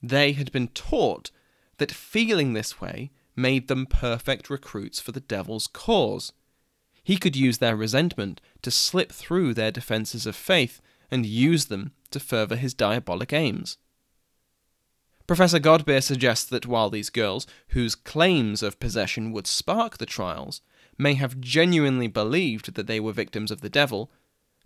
They 0.01 0.33
had 0.33 0.51
been 0.51 0.69
taught 0.69 1.31
that 1.77 1.91
feeling 1.91 2.53
this 2.53 2.81
way 2.81 3.11
made 3.35 3.67
them 3.67 3.85
perfect 3.85 4.49
recruits 4.49 4.99
for 4.99 5.11
the 5.11 5.19
devil's 5.19 5.67
cause. 5.67 6.33
He 7.03 7.17
could 7.17 7.35
use 7.35 7.57
their 7.57 7.75
resentment 7.75 8.41
to 8.61 8.71
slip 8.71 9.11
through 9.11 9.53
their 9.53 9.71
defences 9.71 10.25
of 10.25 10.35
faith 10.35 10.81
and 11.09 11.25
use 11.25 11.65
them 11.65 11.91
to 12.11 12.19
further 12.19 12.55
his 12.55 12.73
diabolic 12.73 13.33
aims. 13.33 13.77
Professor 15.31 15.61
Godbeer 15.61 16.03
suggests 16.03 16.43
that 16.49 16.65
while 16.65 16.89
these 16.89 17.09
girls, 17.09 17.47
whose 17.69 17.95
claims 17.95 18.61
of 18.61 18.81
possession 18.81 19.31
would 19.31 19.47
spark 19.47 19.97
the 19.97 20.05
trials, 20.05 20.59
may 20.97 21.13
have 21.13 21.39
genuinely 21.39 22.07
believed 22.07 22.73
that 22.73 22.85
they 22.85 22.99
were 22.99 23.13
victims 23.13 23.49
of 23.49 23.61
the 23.61 23.69
devil, 23.69 24.11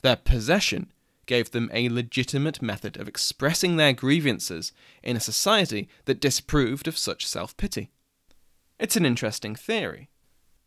their 0.02 0.16
possession 0.16 0.92
gave 1.28 1.52
them 1.52 1.70
a 1.72 1.90
legitimate 1.90 2.64
method 2.64 2.98
of 2.98 3.08
expressing 3.08 3.78
their 3.78 3.94
grievances 3.94 4.72
in 5.04 5.16
a 5.16 5.20
society 5.20 5.88
that 6.06 6.20
disapproved 6.20 6.88
of 6.88 6.98
such 6.98 7.28
self 7.28 7.56
pity. 7.58 7.92
It's 8.80 8.96
an 8.96 9.06
interesting 9.06 9.56
theory. 9.56 10.10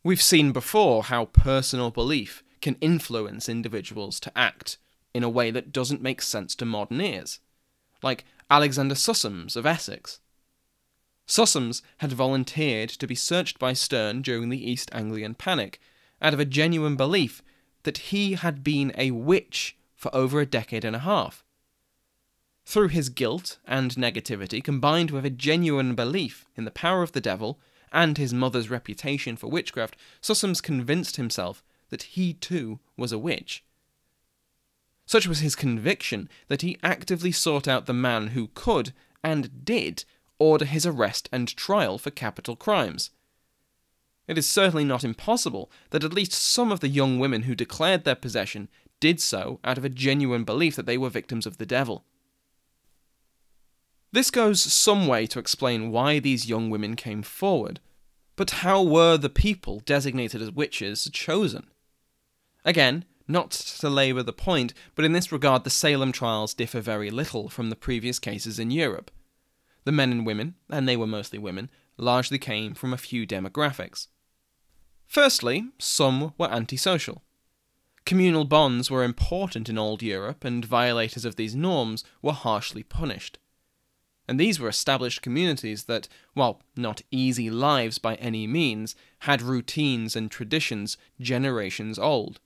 We've 0.04 0.22
seen 0.22 0.52
before 0.52 1.02
how 1.02 1.24
personal 1.24 1.90
belief 1.90 2.44
can 2.62 2.76
influence 2.80 3.48
individuals 3.48 4.20
to 4.20 4.38
act, 4.38 4.78
in 5.12 5.24
a 5.24 5.28
way 5.28 5.50
that 5.50 5.72
doesn't 5.72 6.00
make 6.00 6.22
sense 6.22 6.54
to 6.54 6.64
modern 6.64 7.00
ears, 7.00 7.40
like 8.00 8.24
Alexander 8.50 8.94
Sussums 8.94 9.56
of 9.56 9.66
Essex. 9.66 10.20
Sussums 11.26 11.82
had 11.98 12.12
volunteered 12.12 12.88
to 12.88 13.06
be 13.06 13.14
searched 13.14 13.58
by 13.58 13.72
Stearne 13.72 14.22
during 14.22 14.48
the 14.48 14.70
East 14.70 14.88
Anglian 14.92 15.34
Panic 15.34 15.78
out 16.22 16.32
of 16.32 16.40
a 16.40 16.46
genuine 16.46 16.96
belief 16.96 17.42
that 17.82 17.98
he 17.98 18.32
had 18.34 18.64
been 18.64 18.92
a 18.96 19.10
witch 19.10 19.76
for 19.94 20.14
over 20.14 20.40
a 20.40 20.46
decade 20.46 20.84
and 20.84 20.96
a 20.96 21.00
half. 21.00 21.44
Through 22.64 22.88
his 22.88 23.10
guilt 23.10 23.58
and 23.66 23.94
negativity, 23.96 24.64
combined 24.64 25.10
with 25.10 25.26
a 25.26 25.30
genuine 25.30 25.94
belief 25.94 26.46
in 26.56 26.64
the 26.64 26.70
power 26.70 27.02
of 27.02 27.12
the 27.12 27.20
devil 27.20 27.60
and 27.92 28.16
his 28.16 28.32
mother's 28.32 28.70
reputation 28.70 29.36
for 29.36 29.48
witchcraft, 29.48 29.96
Sussums 30.22 30.62
convinced 30.62 31.16
himself 31.16 31.62
that 31.90 32.02
he 32.02 32.32
too 32.32 32.80
was 32.96 33.12
a 33.12 33.18
witch. 33.18 33.62
Such 35.08 35.26
was 35.26 35.38
his 35.38 35.56
conviction 35.56 36.28
that 36.48 36.60
he 36.60 36.76
actively 36.82 37.32
sought 37.32 37.66
out 37.66 37.86
the 37.86 37.94
man 37.94 38.28
who 38.28 38.48
could, 38.48 38.92
and 39.24 39.64
did, 39.64 40.04
order 40.38 40.66
his 40.66 40.84
arrest 40.84 41.30
and 41.32 41.48
trial 41.56 41.96
for 41.96 42.10
capital 42.10 42.56
crimes. 42.56 43.10
It 44.26 44.36
is 44.36 44.46
certainly 44.46 44.84
not 44.84 45.04
impossible 45.04 45.70
that 45.90 46.04
at 46.04 46.12
least 46.12 46.32
some 46.34 46.70
of 46.70 46.80
the 46.80 46.90
young 46.90 47.18
women 47.18 47.44
who 47.44 47.54
declared 47.54 48.04
their 48.04 48.14
possession 48.14 48.68
did 49.00 49.18
so 49.18 49.60
out 49.64 49.78
of 49.78 49.84
a 49.86 49.88
genuine 49.88 50.44
belief 50.44 50.76
that 50.76 50.84
they 50.84 50.98
were 50.98 51.08
victims 51.08 51.46
of 51.46 51.56
the 51.56 51.64
devil. 51.64 52.04
This 54.12 54.30
goes 54.30 54.60
some 54.60 55.06
way 55.06 55.26
to 55.28 55.38
explain 55.38 55.90
why 55.90 56.18
these 56.18 56.50
young 56.50 56.68
women 56.68 56.96
came 56.96 57.22
forward, 57.22 57.80
but 58.36 58.50
how 58.50 58.82
were 58.82 59.16
the 59.16 59.30
people 59.30 59.80
designated 59.80 60.42
as 60.42 60.50
witches 60.50 61.08
chosen? 61.14 61.70
Again, 62.62 63.06
not 63.28 63.50
to 63.50 63.88
labour 63.90 64.22
the 64.22 64.32
point, 64.32 64.72
but 64.94 65.04
in 65.04 65.12
this 65.12 65.30
regard 65.30 65.62
the 65.62 65.70
Salem 65.70 66.10
trials 66.10 66.54
differ 66.54 66.80
very 66.80 67.10
little 67.10 67.48
from 67.48 67.70
the 67.70 67.76
previous 67.76 68.18
cases 68.18 68.58
in 68.58 68.70
Europe. 68.70 69.10
The 69.84 69.92
men 69.92 70.10
and 70.10 70.26
women, 70.26 70.54
and 70.68 70.88
they 70.88 70.96
were 70.96 71.06
mostly 71.06 71.38
women, 71.38 71.70
largely 71.96 72.38
came 72.38 72.74
from 72.74 72.92
a 72.92 72.98
few 72.98 73.26
demographics. 73.26 74.08
Firstly, 75.06 75.68
some 75.78 76.32
were 76.38 76.50
antisocial. 76.50 77.22
Communal 78.04 78.44
bonds 78.44 78.90
were 78.90 79.04
important 79.04 79.68
in 79.68 79.76
old 79.76 80.02
Europe, 80.02 80.44
and 80.44 80.64
violators 80.64 81.24
of 81.24 81.36
these 81.36 81.54
norms 81.54 82.04
were 82.22 82.32
harshly 82.32 82.82
punished. 82.82 83.38
And 84.26 84.38
these 84.38 84.60
were 84.60 84.68
established 84.68 85.22
communities 85.22 85.84
that, 85.84 86.08
while 86.34 86.62
not 86.76 87.02
easy 87.10 87.50
lives 87.50 87.98
by 87.98 88.14
any 88.16 88.46
means, 88.46 88.94
had 89.20 89.40
routines 89.40 90.14
and 90.14 90.30
traditions 90.30 90.98
generations 91.20 91.98
old. 91.98 92.40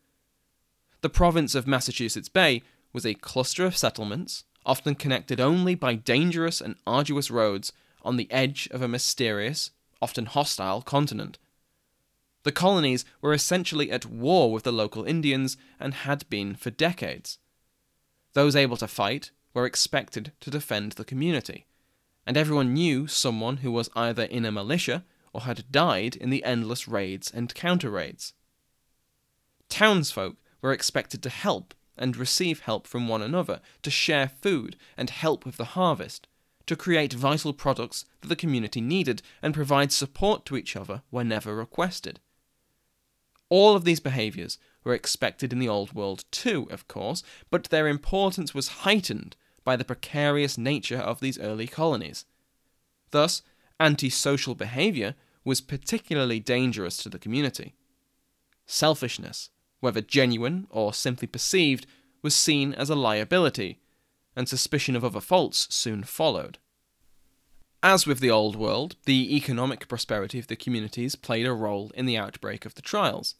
The 1.03 1.11
province 1.11 1.57
of 1.57 1.67
Massachusetts 1.67 2.29
Bay 2.29 2.63
was 2.93 3.05
a 3.05 3.15
cluster 3.15 3.67
of 3.67 3.77
settlements, 3.77 4.45
often 4.65 4.95
connected 4.95 5.41
only 5.41 5.75
by 5.75 5.97
dangerous 5.97 6.61
and 6.61 6.77
arduous 6.87 7.29
roads 7.29 7.73
on 8.03 8.17
the 8.17 8.31
edge 8.31 8.69
of 8.71 8.83
a 8.83 8.89
mysterious, 8.89 9.73
often 10.01 10.27
hostile 10.27 10.81
continent. 10.81 11.39
The 12.45 12.53
colonies 12.53 13.05
were 13.21 13.33
essentially 13.33 13.91
at 13.91 14.07
war 14.07 14.53
with 14.53 14.63
the 14.63 14.73
local 14.73 15.05
Indians 15.05 15.57
and 15.81 15.93
had 15.93 16.29
been 16.31 16.55
for 16.55 16.71
decades. 16.71 17.39
Those 18.35 18.55
able 18.55 18.77
to 18.77 18.87
fight 18.87 19.33
were 19.55 19.67
expected 19.67 20.31
to 20.39 20.51
defend 20.51 20.93
the 20.93 21.05
community, 21.05 21.67
and 22.25 22.37
everyone 22.37 22.75
knew 22.75 23.09
someone 23.09 23.59
who 23.59 23.73
was 23.73 23.91
either 23.97 24.25
in 24.25 24.45
a 24.45 24.53
militia 24.53 25.05
or 25.33 25.43
had 25.43 25.65
died 25.73 26.15
in 26.15 26.31
the 26.31 26.45
endless 26.45 26.87
raids 26.87 27.29
and 27.29 27.55
counter 27.55 27.91
raids. 27.91 28.35
Townsfolk 29.69 30.37
were 30.63 30.73
expected 30.73 31.23
to 31.23 31.29
help 31.29 31.75
and 31.99 32.17
receive 32.17 32.61
help 32.61 32.87
from 32.87 33.07
one 33.07 33.21
another, 33.21 33.61
to 33.83 33.91
share 33.91 34.29
food 34.29 34.77
and 34.97 35.11
help 35.11 35.45
with 35.45 35.59
the 35.59 35.77
harvest, 35.77 36.27
to 36.67 36.77
create 36.77 37.13
vital 37.13 37.53
products 37.53 38.05
that 38.21 38.29
the 38.29 38.37
community 38.37 38.81
needed 38.81 39.21
and 39.43 39.53
provide 39.53 39.93
support 39.93 40.47
to 40.47 40.57
each 40.57 40.75
other 40.77 41.03
whenever 41.11 41.55
requested. 41.55 42.21
All 43.49 43.77
of 43.77 43.85
these 43.85 44.01
behaviours 44.01 44.57
were 44.85 44.95
expected 44.95 45.53
in 45.53 45.59
the 45.59 45.69
Old 45.69 45.93
World 45.93 46.25
too, 46.31 46.67
of 46.71 46.89
course, 46.89 47.23
but 47.51 47.65
their 47.65 47.87
importance 47.87 48.55
was 48.55 48.69
heightened 48.69 49.37
by 49.65 49.77
the 49.77 49.85
precarious 49.85 50.57
nature 50.57 50.99
of 50.99 51.21
these 51.21 51.39
early 51.39 51.67
colonies. 51.67 52.25
Thus, 53.11 53.43
antisocial 53.79 54.55
behaviour 54.55 55.15
was 55.45 55.61
particularly 55.61 56.41
dangerous 56.41 56.97
to 56.99 57.09
the 57.09 57.19
community. 57.19 57.75
Selfishness, 58.65 59.51
whether 59.83 60.01
genuine 60.01 60.67
or 60.71 60.95
simply 60.95 61.27
perceived, 61.27 61.87
was 62.23 62.35
seen 62.35 62.73
as 62.73 62.89
a 62.89 62.95
liability, 62.95 63.81
and 64.37 64.49
suspicion 64.49 64.97
of 64.97 65.05
other 65.05 65.21
faults 65.21 65.67
soon 65.75 66.05
followed. 66.05 66.59
As 67.83 68.07
with 68.07 68.21
the 68.21 68.31
Old 68.31 68.55
World, 68.55 68.95
the 69.07 69.35
economic 69.37 69.89
prosperity 69.89 70.39
of 70.39 70.47
the 70.47 70.55
communities 70.55 71.17
played 71.17 71.47
a 71.47 71.53
role 71.53 71.91
in 71.97 72.07
the 72.07 72.17
outbreak 72.17 72.65
of 72.65 72.77
the 72.77 72.83
trials. 72.83 73.35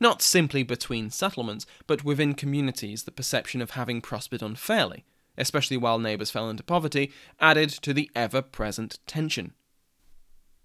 Not 0.00 0.22
simply 0.22 0.62
between 0.62 1.10
settlements, 1.10 1.66
but 1.86 2.02
within 2.02 2.32
communities, 2.34 3.02
the 3.02 3.10
perception 3.10 3.60
of 3.60 3.72
having 3.72 4.00
prospered 4.00 4.42
unfairly, 4.42 5.04
especially 5.36 5.76
while 5.76 5.98
neighbours 5.98 6.30
fell 6.30 6.48
into 6.48 6.62
poverty, 6.62 7.12
added 7.40 7.68
to 7.68 7.92
the 7.92 8.10
ever 8.14 8.40
present 8.40 8.98
tension. 9.06 9.52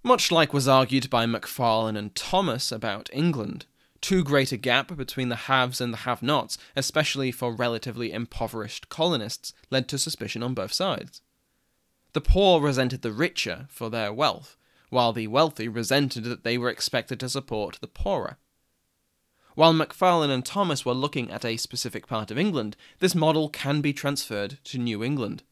Much 0.02 0.32
like 0.32 0.54
was 0.54 0.68
argued 0.68 1.10
by 1.10 1.26
Macfarlane 1.26 1.98
and 1.98 2.16
Thomas 2.16 2.72
about 2.72 3.10
England, 3.14 3.66
too 4.04 4.24
great 4.24 4.52
a 4.52 4.58
gap 4.58 4.96
between 4.96 5.30
the 5.30 5.48
haves 5.48 5.80
and 5.82 5.94
the 5.94 5.98
have 5.98 6.22
nots, 6.22 6.58
especially 6.76 7.32
for 7.32 7.56
relatively 7.56 8.12
impoverished 8.12 8.90
colonists, 8.90 9.54
led 9.72 9.88
to 9.88 9.98
suspicion 9.98 10.44
on 10.44 10.54
both 10.54 10.74
sides. 10.74 11.22
The 12.12 12.22
poor 12.22 12.62
resented 12.62 13.02
the 13.02 13.14
richer 13.14 13.66
for 13.70 13.90
their 13.90 14.14
wealth, 14.14 14.58
while 14.90 15.14
the 15.14 15.28
wealthy 15.28 15.68
resented 15.68 16.26
that 16.26 16.44
they 16.44 16.58
were 16.58 16.70
expected 16.70 17.20
to 17.22 17.30
support 17.30 17.80
the 17.82 17.88
poorer. 17.88 18.38
While 19.56 19.74
Macfarlane 19.74 20.30
and 20.30 20.46
Thomas 20.46 20.86
were 20.86 20.94
looking 20.94 21.32
at 21.32 21.46
a 21.46 21.58
specific 21.58 22.06
part 22.06 22.30
of 22.30 22.38
England, 22.38 22.76
this 23.00 23.16
model 23.16 23.50
can 23.50 23.82
be 23.82 23.94
transferred 23.94 24.60
to 24.66 24.78
New 24.78 25.04
England. 25.04 25.44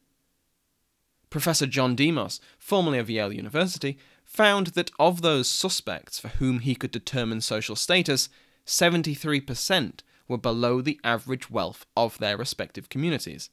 Professor 1.30 1.66
John 1.66 1.96
Demos, 1.96 2.40
formerly 2.58 2.98
of 2.98 3.08
Yale 3.08 3.32
University, 3.32 3.96
found 4.32 4.68
that 4.68 4.90
of 4.98 5.20
those 5.20 5.46
suspects 5.46 6.18
for 6.18 6.28
whom 6.28 6.60
he 6.60 6.74
could 6.74 6.90
determine 6.90 7.40
social 7.42 7.76
status, 7.76 8.30
73% 8.66 10.00
were 10.26 10.38
below 10.38 10.80
the 10.80 10.98
average 11.04 11.50
wealth 11.50 11.84
of 11.94 12.16
their 12.16 12.38
respective 12.38 12.88
communities. 12.88 13.50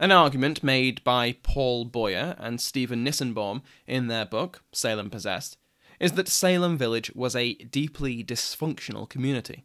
An 0.00 0.10
argument 0.10 0.64
made 0.64 1.04
by 1.04 1.36
Paul 1.44 1.84
Boyer 1.84 2.34
and 2.38 2.60
Stephen 2.60 3.04
Nissenbaum 3.04 3.62
in 3.86 4.08
their 4.08 4.26
book, 4.26 4.64
Salem 4.72 5.10
Possessed, 5.10 5.56
is 6.00 6.12
that 6.12 6.26
Salem 6.26 6.76
Village 6.76 7.12
was 7.14 7.36
a 7.36 7.54
deeply 7.54 8.24
dysfunctional 8.24 9.08
community. 9.08 9.64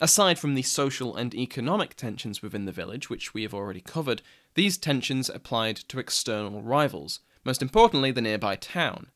Aside 0.00 0.38
from 0.38 0.54
the 0.54 0.62
social 0.62 1.16
and 1.16 1.34
economic 1.34 1.96
tensions 1.96 2.40
within 2.40 2.66
the 2.66 2.72
village, 2.72 3.10
which 3.10 3.34
we 3.34 3.42
have 3.42 3.52
already 3.52 3.80
covered, 3.80 4.22
these 4.54 4.78
tensions 4.78 5.28
applied 5.28 5.76
to 5.88 5.98
external 5.98 6.62
rivals, 6.62 7.18
most 7.44 7.62
importantly, 7.62 8.10
the 8.10 8.20
nearby 8.20 8.56
town. 8.56 9.08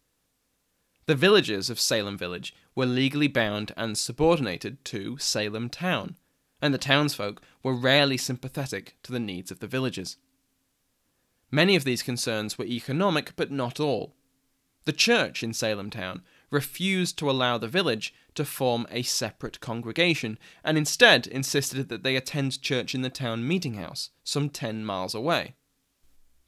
The 1.06 1.14
villagers 1.14 1.68
of 1.68 1.80
Salem 1.80 2.16
Village 2.16 2.54
were 2.74 2.86
legally 2.86 3.28
bound 3.28 3.72
and 3.76 3.98
subordinated 3.98 4.84
to 4.86 5.18
Salem 5.18 5.68
Town, 5.68 6.16
and 6.60 6.72
the 6.72 6.78
townsfolk 6.78 7.42
were 7.62 7.74
rarely 7.74 8.16
sympathetic 8.16 8.96
to 9.02 9.12
the 9.12 9.20
needs 9.20 9.50
of 9.50 9.58
the 9.58 9.66
villagers. 9.66 10.16
Many 11.50 11.76
of 11.76 11.84
these 11.84 12.02
concerns 12.02 12.56
were 12.56 12.64
economic, 12.64 13.34
but 13.36 13.50
not 13.50 13.80
all. 13.80 14.14
The 14.84 14.92
church 14.92 15.42
in 15.42 15.52
Salem 15.52 15.90
Town 15.90 16.22
refused 16.50 17.18
to 17.18 17.30
allow 17.30 17.58
the 17.58 17.68
village 17.68 18.14
to 18.34 18.44
form 18.44 18.86
a 18.90 19.02
separate 19.02 19.60
congregation, 19.60 20.38
and 20.64 20.78
instead 20.78 21.26
insisted 21.26 21.88
that 21.88 22.02
they 22.02 22.16
attend 22.16 22.62
church 22.62 22.94
in 22.94 23.02
the 23.02 23.10
town 23.10 23.46
meeting 23.46 23.74
house, 23.74 24.10
some 24.24 24.48
10 24.48 24.84
miles 24.84 25.14
away. 25.14 25.54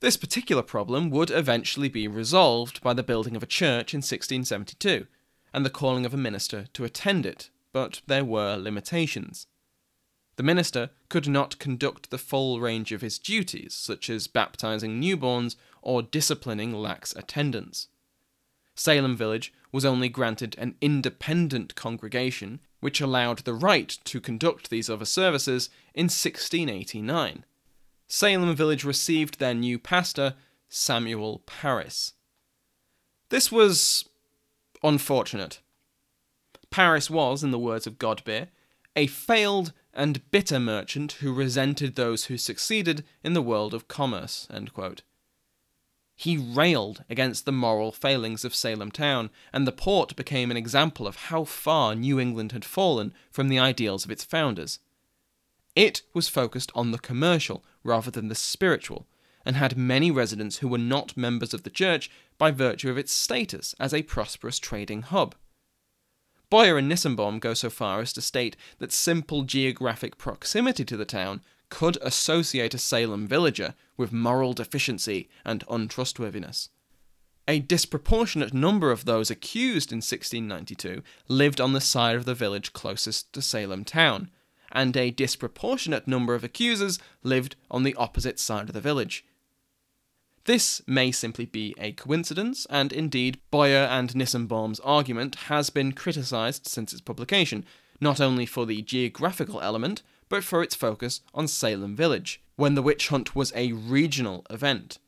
This 0.04 0.18
particular 0.18 0.60
problem 0.60 1.08
would 1.08 1.30
eventually 1.30 1.88
be 1.88 2.06
resolved 2.06 2.82
by 2.82 2.92
the 2.92 3.02
building 3.02 3.36
of 3.36 3.42
a 3.42 3.46
church 3.46 3.94
in 3.94 4.00
1672 4.00 5.06
and 5.50 5.64
the 5.64 5.70
calling 5.70 6.04
of 6.04 6.12
a 6.12 6.18
minister 6.18 6.66
to 6.74 6.84
attend 6.84 7.24
it, 7.24 7.48
but 7.72 8.02
there 8.06 8.22
were 8.22 8.58
limitations. 8.58 9.46
The 10.36 10.42
minister 10.42 10.90
could 11.08 11.26
not 11.26 11.58
conduct 11.58 12.10
the 12.10 12.18
full 12.18 12.60
range 12.60 12.92
of 12.92 13.00
his 13.00 13.18
duties, 13.18 13.72
such 13.72 14.10
as 14.10 14.26
baptizing 14.26 15.00
newborns 15.00 15.56
or 15.80 16.02
disciplining 16.02 16.74
lax 16.74 17.16
attendants. 17.16 17.88
Salem 18.74 19.16
Village 19.16 19.54
was 19.72 19.86
only 19.86 20.10
granted 20.10 20.54
an 20.58 20.74
independent 20.82 21.74
congregation, 21.76 22.60
which 22.80 23.00
allowed 23.00 23.38
the 23.38 23.54
right 23.54 23.96
to 24.04 24.20
conduct 24.20 24.68
these 24.68 24.90
other 24.90 25.06
services 25.06 25.70
in 25.94 26.08
1689. 26.08 27.46
Salem 28.06 28.54
Village 28.54 28.84
received 28.84 29.38
their 29.38 29.54
new 29.54 29.78
pastor, 29.78 30.34
Samuel 30.68 31.42
Parris. 31.46 32.12
This 33.28 33.50
was 33.50 34.04
unfortunate. 34.82 35.60
Parris 36.70 37.08
was, 37.08 37.42
in 37.42 37.50
the 37.50 37.58
words 37.58 37.86
of 37.86 37.98
Godbeer, 37.98 38.48
a 38.96 39.06
failed 39.06 39.72
and 39.92 40.28
bitter 40.30 40.60
merchant 40.60 41.12
who 41.12 41.32
resented 41.32 41.94
those 41.94 42.26
who 42.26 42.36
succeeded 42.36 43.04
in 43.22 43.32
the 43.32 43.42
world 43.42 43.74
of 43.74 43.88
commerce. 43.88 44.48
He 46.16 46.36
railed 46.36 47.04
against 47.10 47.44
the 47.44 47.52
moral 47.52 47.90
failings 47.90 48.44
of 48.44 48.54
Salem 48.54 48.90
town, 48.90 49.30
and 49.52 49.66
the 49.66 49.72
port 49.72 50.14
became 50.14 50.50
an 50.50 50.56
example 50.56 51.06
of 51.06 51.16
how 51.16 51.44
far 51.44 51.94
New 51.94 52.20
England 52.20 52.52
had 52.52 52.64
fallen 52.64 53.12
from 53.30 53.48
the 53.48 53.58
ideals 53.58 54.04
of 54.04 54.10
its 54.10 54.24
founders. 54.24 54.78
It 55.74 56.02
was 56.12 56.28
focused 56.28 56.70
on 56.74 56.92
the 56.92 56.98
commercial 56.98 57.64
rather 57.84 58.10
than 58.10 58.28
the 58.28 58.34
spiritual, 58.34 59.06
and 59.44 59.56
had 59.56 59.76
many 59.76 60.10
residents 60.10 60.58
who 60.58 60.68
were 60.68 60.78
not 60.78 61.16
members 61.16 61.54
of 61.54 61.62
the 61.62 61.70
church 61.70 62.10
by 62.38 62.50
virtue 62.50 62.90
of 62.90 62.98
its 62.98 63.12
status 63.12 63.74
as 63.78 63.94
a 63.94 64.02
prosperous 64.02 64.58
trading 64.58 65.02
hub. 65.02 65.34
Boyer 66.50 66.78
and 66.78 66.90
Nissenbaum 66.90 67.40
go 67.40 67.54
so 67.54 67.70
far 67.70 68.00
as 68.00 68.12
to 68.14 68.20
state 68.20 68.56
that 68.78 68.92
simple 68.92 69.42
geographic 69.42 70.18
proximity 70.18 70.84
to 70.84 70.96
the 70.96 71.04
town 71.04 71.42
could 71.68 71.98
associate 72.00 72.74
a 72.74 72.78
Salem 72.78 73.26
villager 73.26 73.74
with 73.96 74.12
moral 74.12 74.52
deficiency 74.52 75.28
and 75.44 75.64
untrustworthiness. 75.68 76.68
A 77.46 77.58
disproportionate 77.58 78.54
number 78.54 78.90
of 78.90 79.04
those 79.04 79.30
accused 79.30 79.92
in 79.92 79.96
1692 79.96 81.02
lived 81.28 81.60
on 81.60 81.72
the 81.72 81.80
side 81.80 82.16
of 82.16 82.24
the 82.24 82.34
village 82.34 82.72
closest 82.72 83.32
to 83.32 83.42
Salem 83.42 83.84
town, 83.84 84.30
and 84.74 84.96
a 84.96 85.10
disproportionate 85.10 86.08
number 86.08 86.34
of 86.34 86.44
accusers 86.44 86.98
lived 87.22 87.56
on 87.70 87.84
the 87.84 87.94
opposite 87.94 88.38
side 88.38 88.68
of 88.68 88.74
the 88.74 88.80
village, 88.80 89.24
this 90.44 90.82
may 90.86 91.10
simply 91.10 91.46
be 91.46 91.74
a 91.78 91.92
coincidence, 91.92 92.66
and 92.68 92.92
indeed, 92.92 93.40
Boyer 93.50 93.88
and 93.90 94.14
Nissenbaum's 94.14 94.80
argument 94.80 95.36
has 95.46 95.70
been 95.70 95.92
criticised 95.92 96.66
since 96.66 96.92
its 96.92 97.00
publication, 97.00 97.64
not 97.98 98.20
only 98.20 98.44
for 98.44 98.66
the 98.66 98.82
geographical 98.82 99.62
element, 99.62 100.02
but 100.28 100.44
for 100.44 100.62
its 100.62 100.74
focus 100.74 101.22
on 101.32 101.48
Salem 101.48 101.96
Village, 101.96 102.42
when 102.56 102.74
the 102.74 102.82
witch 102.82 103.08
hunt 103.08 103.34
was 103.34 103.52
a 103.54 103.72
regional 103.72 104.44
event. 104.50 104.98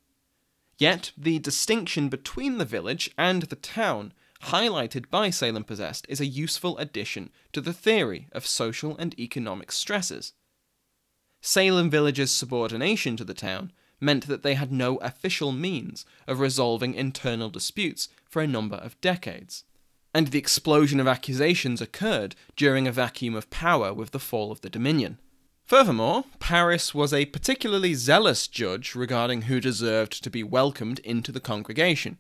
Yet, 0.79 1.13
the 1.19 1.39
distinction 1.39 2.09
between 2.09 2.57
the 2.57 2.65
village 2.65 3.11
and 3.19 3.43
the 3.43 3.57
town, 3.57 4.15
highlighted 4.45 5.11
by 5.11 5.31
Salem 5.31 5.65
Possessed, 5.65 6.07
is 6.09 6.21
a 6.21 6.27
useful 6.27 6.77
addition 6.79 7.31
to 7.53 7.61
the 7.61 7.73
theory 7.73 8.29
of 8.33 8.47
social 8.47 8.97
and 8.97 9.19
economic 9.19 9.73
stresses. 9.73 10.33
Salem 11.41 11.91
Village's 11.91 12.31
subordination 12.31 13.17
to 13.17 13.25
the 13.25 13.35
town 13.35 13.73
meant 14.01 14.27
that 14.27 14.43
they 14.43 14.55
had 14.55 14.73
no 14.73 14.97
official 14.97 15.53
means 15.53 16.05
of 16.27 16.41
resolving 16.41 16.95
internal 16.95 17.49
disputes 17.49 18.09
for 18.29 18.43
a 18.43 18.47
number 18.47 18.77
of 18.77 19.01
decades. 19.01 19.65
And 20.15 20.29
the 20.29 20.39
explosion 20.39 21.01
of 21.01 21.07
accusations 21.07 21.81
occurred 21.81 22.35
during 22.57 22.87
a 22.87 22.93
vacuum 22.93 23.35
of 23.35 23.51
power 23.51 23.93
with 23.93 24.11
the 24.11 24.19
fall 24.19 24.51
of 24.51 24.61
the 24.61 24.71
Dominion. 24.71 25.19
Furthermore, 25.65 26.25
Parris 26.39 26.95
was 26.95 27.13
a 27.13 27.27
particularly 27.27 27.95
zealous 27.95 28.47
judge 28.47 28.95
regarding 28.95 29.43
who 29.43 29.61
deserved 29.61 30.23
to 30.23 30.31
be 30.31 30.43
welcomed 30.43 31.01
into 31.01 31.33
the 31.33 31.41
congregation. 31.41 32.19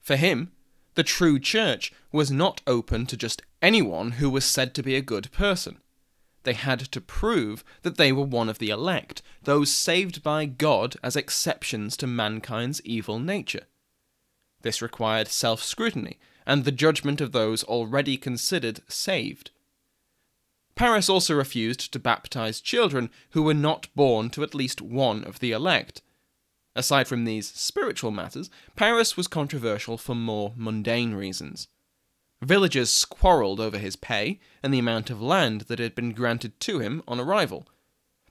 For 0.00 0.16
him, 0.16 0.52
the 0.94 1.02
true 1.02 1.38
church 1.38 1.92
was 2.10 2.30
not 2.30 2.60
open 2.66 3.06
to 3.06 3.16
just 3.16 3.42
anyone 3.60 4.12
who 4.12 4.28
was 4.28 4.44
said 4.44 4.74
to 4.74 4.82
be 4.82 4.94
a 4.94 5.02
good 5.02 5.30
person. 5.32 5.78
They 6.44 6.54
had 6.54 6.80
to 6.80 7.00
prove 7.00 7.64
that 7.82 7.96
they 7.96 8.12
were 8.12 8.24
one 8.24 8.48
of 8.48 8.58
the 8.58 8.70
elect, 8.70 9.22
those 9.44 9.70
saved 9.70 10.22
by 10.22 10.44
God 10.44 10.96
as 11.02 11.16
exceptions 11.16 11.96
to 11.98 12.06
mankind's 12.06 12.80
evil 12.84 13.18
nature. 13.18 13.66
This 14.62 14.82
required 14.82 15.28
self 15.28 15.62
scrutiny 15.62 16.18
and 16.46 16.64
the 16.64 16.72
judgment 16.72 17.20
of 17.20 17.32
those 17.32 17.62
already 17.64 18.16
considered 18.16 18.80
saved. 18.88 19.50
Parris 20.74 21.08
also 21.08 21.34
refused 21.34 21.92
to 21.92 21.98
baptize 21.98 22.60
children 22.60 23.10
who 23.30 23.42
were 23.42 23.54
not 23.54 23.88
born 23.94 24.30
to 24.30 24.42
at 24.42 24.54
least 24.54 24.80
one 24.80 25.22
of 25.24 25.38
the 25.38 25.52
elect. 25.52 26.02
Aside 26.74 27.06
from 27.06 27.24
these 27.24 27.48
spiritual 27.48 28.10
matters, 28.10 28.48
Parris 28.76 29.16
was 29.16 29.28
controversial 29.28 29.98
for 29.98 30.14
more 30.14 30.52
mundane 30.56 31.14
reasons. 31.14 31.68
Villagers 32.40 33.04
quarrelled 33.04 33.60
over 33.60 33.78
his 33.78 33.94
pay 33.94 34.40
and 34.62 34.72
the 34.72 34.78
amount 34.78 35.10
of 35.10 35.22
land 35.22 35.62
that 35.62 35.78
had 35.78 35.94
been 35.94 36.12
granted 36.12 36.58
to 36.60 36.80
him 36.80 37.02
on 37.06 37.20
arrival. 37.20 37.68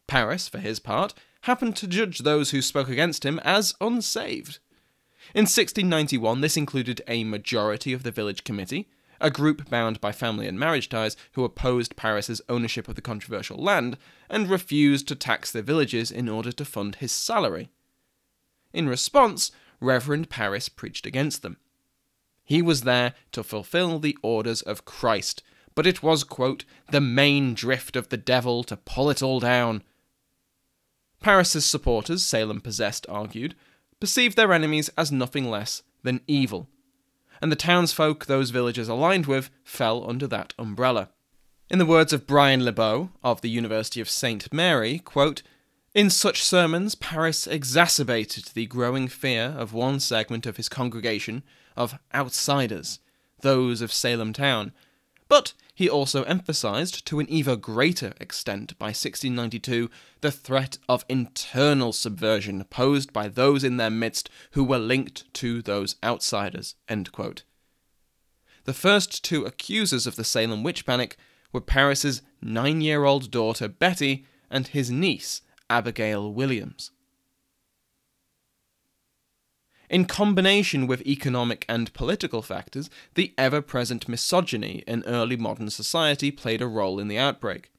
Parris, 0.08 0.47
for 0.47 0.58
his 0.58 0.80
part, 0.80 1.13
happened 1.43 1.75
to 1.77 1.88
judge 1.88 2.19
those 2.19 2.51
who 2.51 2.62
spoke 2.62 2.89
against 2.89 3.25
him 3.25 3.39
as 3.39 3.73
unsaved. 3.80 4.60
In 5.34 5.43
1691, 5.43 6.41
this 6.41 6.58
included 6.58 7.01
a 7.08 7.23
majority 7.23 7.93
of 7.93 8.04
the 8.04 8.12
village 8.12 8.43
committee, 8.43 8.89
a 9.21 9.30
group 9.30 9.69
bound 9.69 10.01
by 10.01 10.12
family 10.12 10.47
and 10.47 10.60
marriage 10.60 10.89
ties 10.89 11.15
who 11.34 11.43
opposed 11.43 11.95
Parris's 11.95 12.41
ownership 12.49 12.88
of 12.88 12.95
the 12.95 13.01
controversial 13.01 13.58
land 13.58 13.97
and 14.30 14.49
refused 14.49 15.08
to 15.08 15.15
tax 15.15 15.51
the 15.51 15.62
villagers 15.62 16.12
in 16.12 16.27
order 16.27 16.51
to 16.51 16.65
fund 16.65 16.95
his 16.95 17.12
salary. 17.12 17.69
In 18.73 18.88
response, 18.88 19.51
Reverend 19.79 20.29
Parris 20.29 20.69
preached 20.69 21.05
against 21.05 21.41
them. 21.41 21.57
He 22.43 22.62
was 22.62 22.81
there 22.81 23.13
to 23.31 23.43
fulfill 23.43 23.99
the 23.99 24.17
orders 24.21 24.62
of 24.62 24.86
Christ, 24.86 25.43
but 25.75 25.88
it 25.88 26.03
was, 26.03 26.23
quote, 26.23 26.65
the 26.91 27.01
main 27.01 27.53
drift 27.53 27.95
of 27.95 28.10
the 28.10 28.17
devil 28.17 28.63
to 28.65 28.77
pull 28.77 29.10
it 29.10 29.23
all 29.23 29.39
down. 29.39 29.84
Parris's 31.21 31.65
supporters, 31.65 32.23
Salem 32.23 32.62
possessed, 32.62 33.05
argued, 33.07 33.55
perceived 33.99 34.36
their 34.36 34.51
enemies 34.51 34.89
as 34.97 35.12
nothing 35.12 35.49
less 35.49 35.84
than 36.03 36.21
evil, 36.27 36.67
and 37.41 37.51
the 37.51 37.55
townsfolk 37.55 38.25
those 38.25 38.49
villagers 38.49 38.89
aligned 38.89 39.27
with 39.27 39.49
fell 39.63 40.07
under 40.10 40.27
that 40.27 40.53
umbrella. 40.60 41.10
In 41.69 41.79
the 41.79 41.86
words 41.86 42.12
of 42.12 42.27
Bryan 42.27 42.65
Le 42.65 42.71
Beau 42.73 43.12
of 43.23 43.41
the 43.41 43.49
University 43.49 44.01
of 44.01 44.10
St. 44.10 44.51
Mary, 44.51 44.99
quote, 44.99 45.41
in 45.93 46.10
such 46.10 46.41
sermons, 46.43 46.95
Parris 46.95 47.47
exacerbated 47.47 48.45
the 48.54 48.65
growing 48.65 49.08
fear 49.10 49.54
of 49.58 49.73
one 49.73 49.99
segment 49.99 50.45
of 50.45 50.58
his 50.58 50.69
congregation 50.69 51.43
of 51.75 51.99
outsiders, 52.13 52.99
those 53.41 53.82
of 53.82 53.91
Salem 53.91 54.32
town. 54.32 54.71
But 55.27 55.54
he 55.73 55.89
also 55.89 56.23
emphasized, 56.23 57.06
to 57.08 57.19
an 57.19 57.30
even 57.30 57.60
greater 57.60 58.13
extent 58.21 58.77
by 58.77 58.88
1692, 58.88 59.89
the 60.21 60.32
threat 60.32 60.77
of 60.88 61.06
internal 61.10 61.91
subversion 61.91 62.63
posed 62.65 63.12
by 63.12 63.27
those 63.27 63.63
in 63.63 63.77
their 63.77 63.89
midst 63.89 64.30
who 64.51 64.63
were 64.63 64.77
linked 64.77 65.34
to 65.36 65.62
those 65.62 65.95
outsiders. 66.04 66.75
The 66.88 68.73
first 68.73 69.23
two 69.23 69.43
accusers 69.45 70.08
of 70.08 70.15
the 70.15 70.23
Salem 70.23 70.63
witch 70.63 70.86
panic 70.86 71.17
were 71.51 71.62
Parris's 71.62 72.21
nine 72.41 72.80
year 72.80 73.04
old 73.04 73.32
daughter 73.32 73.67
Betty 73.67 74.25
and 74.49 74.67
his 74.67 74.91
niece 74.91 75.41
Abigail 75.71 76.34
Williams. 76.34 76.91
In 79.89 80.03
combination 80.03 80.86
with 80.86 81.05
economic 81.07 81.65
and 81.69 81.93
political 81.93 82.41
factors, 82.41 82.89
the 83.15 83.34
ever 83.38 83.62
present 83.62 84.10
misogyny 84.10 84.84
in 84.86 85.03
early 85.05 85.38
modern 85.38 85.69
society 85.69 86.29
played 86.29 86.62
a 86.62 86.67
role 86.67 86.99
in 86.99 87.07
the 87.07 87.17
outbreak. 87.17 87.71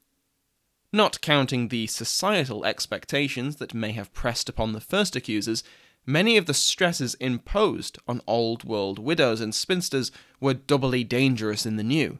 Not 0.91 1.21
counting 1.21 1.67
the 1.67 1.85
societal 1.85 2.65
expectations 2.65 3.57
that 3.57 3.75
may 3.75 3.91
have 3.91 4.13
pressed 4.13 4.49
upon 4.49 4.73
the 4.73 4.81
first 4.81 5.15
accusers, 5.15 5.63
many 6.03 6.35
of 6.35 6.47
the 6.47 6.53
stresses 6.55 7.13
imposed 7.15 7.99
on 8.07 8.21
old 8.25 8.63
world 8.63 8.97
widows 8.97 9.39
and 9.39 9.53
spinsters 9.53 10.11
were 10.39 10.55
doubly 10.55 11.03
dangerous 11.03 11.63
in 11.63 11.75
the 11.75 11.83
new. 11.83 12.17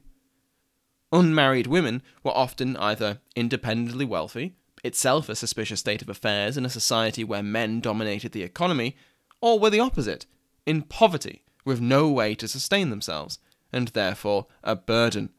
Unmarried 1.11 1.67
women 1.67 2.03
were 2.23 2.37
often 2.37 2.77
either 2.77 3.21
independently 3.35 4.05
wealthy, 4.05 4.55
itself 4.83 5.29
a 5.29 5.35
suspicious 5.35 5.79
state 5.79 6.01
of 6.01 6.09
affairs 6.09 6.57
in 6.57 6.65
a 6.65 6.69
society 6.69 7.23
where 7.23 7.43
men 7.43 7.79
dominated 7.79 8.31
the 8.31 8.43
economy, 8.43 8.95
or 9.41 9.59
were 9.59 9.69
the 9.69 9.79
opposite, 9.79 10.25
in 10.65 10.81
poverty, 10.81 11.43
with 11.65 11.81
no 11.81 12.09
way 12.09 12.35
to 12.35 12.47
sustain 12.47 12.89
themselves, 12.89 13.39
and 13.71 13.89
therefore 13.89 14.47
a 14.63 14.75
burden. 14.75 15.29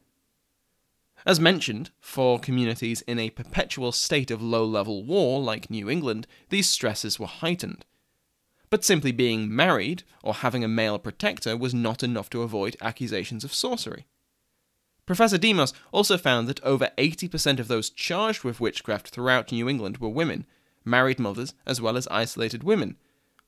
As 1.27 1.41
mentioned, 1.41 1.91
for 2.01 2.39
communities 2.39 3.03
in 3.03 3.19
a 3.19 3.31
perpetual 3.31 3.93
state 3.93 4.31
of 4.31 4.43
low 4.43 4.65
level 4.65 5.05
war 5.05 5.41
like 5.41 5.71
New 5.71 5.89
England, 5.89 6.27
these 6.51 6.69
stresses 6.69 7.19
were 7.19 7.27
heightened. 7.27 7.87
But 8.69 8.85
simply 8.85 9.13
being 9.13 9.55
married 9.55 10.03
or 10.23 10.35
having 10.35 10.65
a 10.65 10.69
male 10.69 10.99
protector 10.99 11.57
was 11.57 11.73
not 11.73 12.03
enough 12.03 12.29
to 12.31 12.43
avoid 12.43 12.77
accusations 12.81 13.45
of 13.45 13.55
sorcery. 13.55 14.07
Professor 15.07 15.37
Demos 15.37 15.73
also 15.93 16.17
found 16.17 16.49
that 16.49 16.63
over 16.63 16.91
80% 16.97 17.59
of 17.59 17.69
those 17.69 17.91
charged 17.91 18.43
with 18.43 18.61
witchcraft 18.61 19.09
throughout 19.09 19.53
New 19.53 19.69
England 19.69 19.99
were 19.99 20.09
women, 20.09 20.47
married 20.85 21.19
mothers 21.19 21.55
as 21.67 21.81
well 21.81 21.97
as 21.97 22.09
isolated 22.09 22.63
women, 22.63 22.97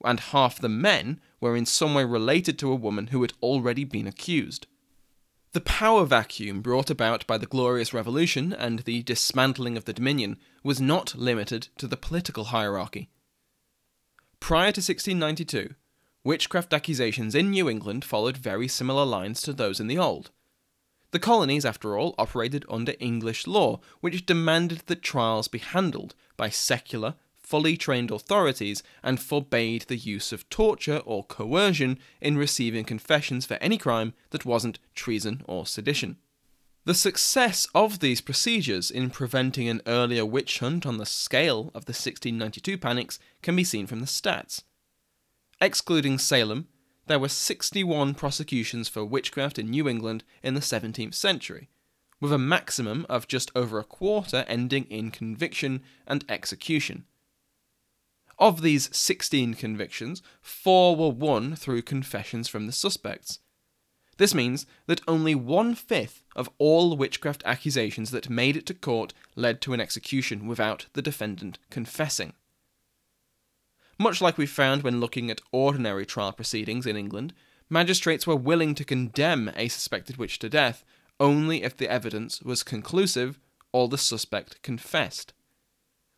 and 0.04 0.20
half 0.20 0.58
the 0.58 0.68
men 0.68 1.20
were 1.40 1.56
in 1.56 1.64
some 1.64 1.94
way 1.94 2.04
related 2.04 2.58
to 2.58 2.70
a 2.70 2.76
woman 2.76 3.08
who 3.08 3.22
had 3.22 3.32
already 3.42 3.84
been 3.84 4.06
accused. 4.06 4.66
The 5.52 5.60
power 5.62 6.04
vacuum 6.04 6.60
brought 6.60 6.90
about 6.90 7.26
by 7.26 7.38
the 7.38 7.46
Glorious 7.46 7.94
Revolution 7.94 8.52
and 8.52 8.80
the 8.80 9.02
dismantling 9.02 9.78
of 9.78 9.86
the 9.86 9.94
Dominion 9.94 10.36
was 10.62 10.82
not 10.82 11.14
limited 11.14 11.68
to 11.78 11.86
the 11.86 11.96
political 11.96 12.44
hierarchy. 12.44 13.08
Prior 14.38 14.70
to 14.72 14.80
1692, 14.80 15.74
witchcraft 16.22 16.74
accusations 16.74 17.34
in 17.34 17.50
New 17.50 17.70
England 17.70 18.04
followed 18.04 18.36
very 18.36 18.68
similar 18.68 19.06
lines 19.06 19.40
to 19.42 19.54
those 19.54 19.80
in 19.80 19.86
the 19.86 19.96
Old. 19.96 20.30
The 21.16 21.20
colonies, 21.20 21.64
after 21.64 21.96
all, 21.96 22.14
operated 22.18 22.66
under 22.68 22.92
English 23.00 23.46
law, 23.46 23.80
which 24.00 24.26
demanded 24.26 24.82
that 24.84 25.00
trials 25.00 25.48
be 25.48 25.56
handled 25.56 26.14
by 26.36 26.50
secular, 26.50 27.14
fully 27.34 27.78
trained 27.78 28.10
authorities 28.10 28.82
and 29.02 29.18
forbade 29.18 29.86
the 29.88 29.96
use 29.96 30.30
of 30.30 30.46
torture 30.50 30.98
or 31.06 31.24
coercion 31.24 31.98
in 32.20 32.36
receiving 32.36 32.84
confessions 32.84 33.46
for 33.46 33.54
any 33.62 33.78
crime 33.78 34.12
that 34.28 34.44
wasn't 34.44 34.78
treason 34.94 35.42
or 35.46 35.64
sedition. 35.64 36.18
The 36.84 36.92
success 36.92 37.66
of 37.74 38.00
these 38.00 38.20
procedures 38.20 38.90
in 38.90 39.08
preventing 39.08 39.70
an 39.70 39.80
earlier 39.86 40.26
witch 40.26 40.58
hunt 40.58 40.84
on 40.84 40.98
the 40.98 41.06
scale 41.06 41.70
of 41.74 41.86
the 41.86 41.96
1692 41.96 42.76
panics 42.76 43.18
can 43.40 43.56
be 43.56 43.64
seen 43.64 43.86
from 43.86 44.00
the 44.00 44.06
stats. 44.06 44.64
Excluding 45.62 46.18
Salem, 46.18 46.68
there 47.06 47.18
were 47.18 47.28
61 47.28 48.14
prosecutions 48.14 48.88
for 48.88 49.04
witchcraft 49.04 49.58
in 49.58 49.70
New 49.70 49.88
England 49.88 50.24
in 50.42 50.54
the 50.54 50.60
17th 50.60 51.14
century, 51.14 51.68
with 52.20 52.32
a 52.32 52.38
maximum 52.38 53.06
of 53.08 53.28
just 53.28 53.50
over 53.54 53.78
a 53.78 53.84
quarter 53.84 54.44
ending 54.48 54.84
in 54.84 55.10
conviction 55.10 55.82
and 56.06 56.24
execution. 56.28 57.04
Of 58.38 58.60
these 58.60 58.94
16 58.94 59.54
convictions, 59.54 60.22
four 60.42 60.94
were 60.94 61.10
won 61.10 61.56
through 61.56 61.82
confessions 61.82 62.48
from 62.48 62.66
the 62.66 62.72
suspects. 62.72 63.38
This 64.18 64.34
means 64.34 64.66
that 64.86 65.00
only 65.06 65.34
one 65.34 65.74
fifth 65.74 66.22
of 66.34 66.50
all 66.58 66.96
witchcraft 66.96 67.42
accusations 67.44 68.10
that 68.10 68.30
made 68.30 68.56
it 68.56 68.66
to 68.66 68.74
court 68.74 69.14
led 69.34 69.60
to 69.62 69.72
an 69.72 69.80
execution 69.80 70.46
without 70.46 70.86
the 70.94 71.02
defendant 71.02 71.58
confessing. 71.70 72.32
Much 73.98 74.20
like 74.20 74.36
we 74.36 74.46
found 74.46 74.82
when 74.82 75.00
looking 75.00 75.30
at 75.30 75.40
ordinary 75.52 76.04
trial 76.04 76.32
proceedings 76.32 76.86
in 76.86 76.96
England, 76.96 77.32
magistrates 77.70 78.26
were 78.26 78.36
willing 78.36 78.74
to 78.74 78.84
condemn 78.84 79.50
a 79.56 79.68
suspected 79.68 80.16
witch 80.16 80.38
to 80.38 80.48
death 80.48 80.84
only 81.18 81.62
if 81.62 81.76
the 81.76 81.88
evidence 81.88 82.42
was 82.42 82.62
conclusive 82.62 83.38
or 83.72 83.88
the 83.88 83.98
suspect 83.98 84.60
confessed. 84.62 85.32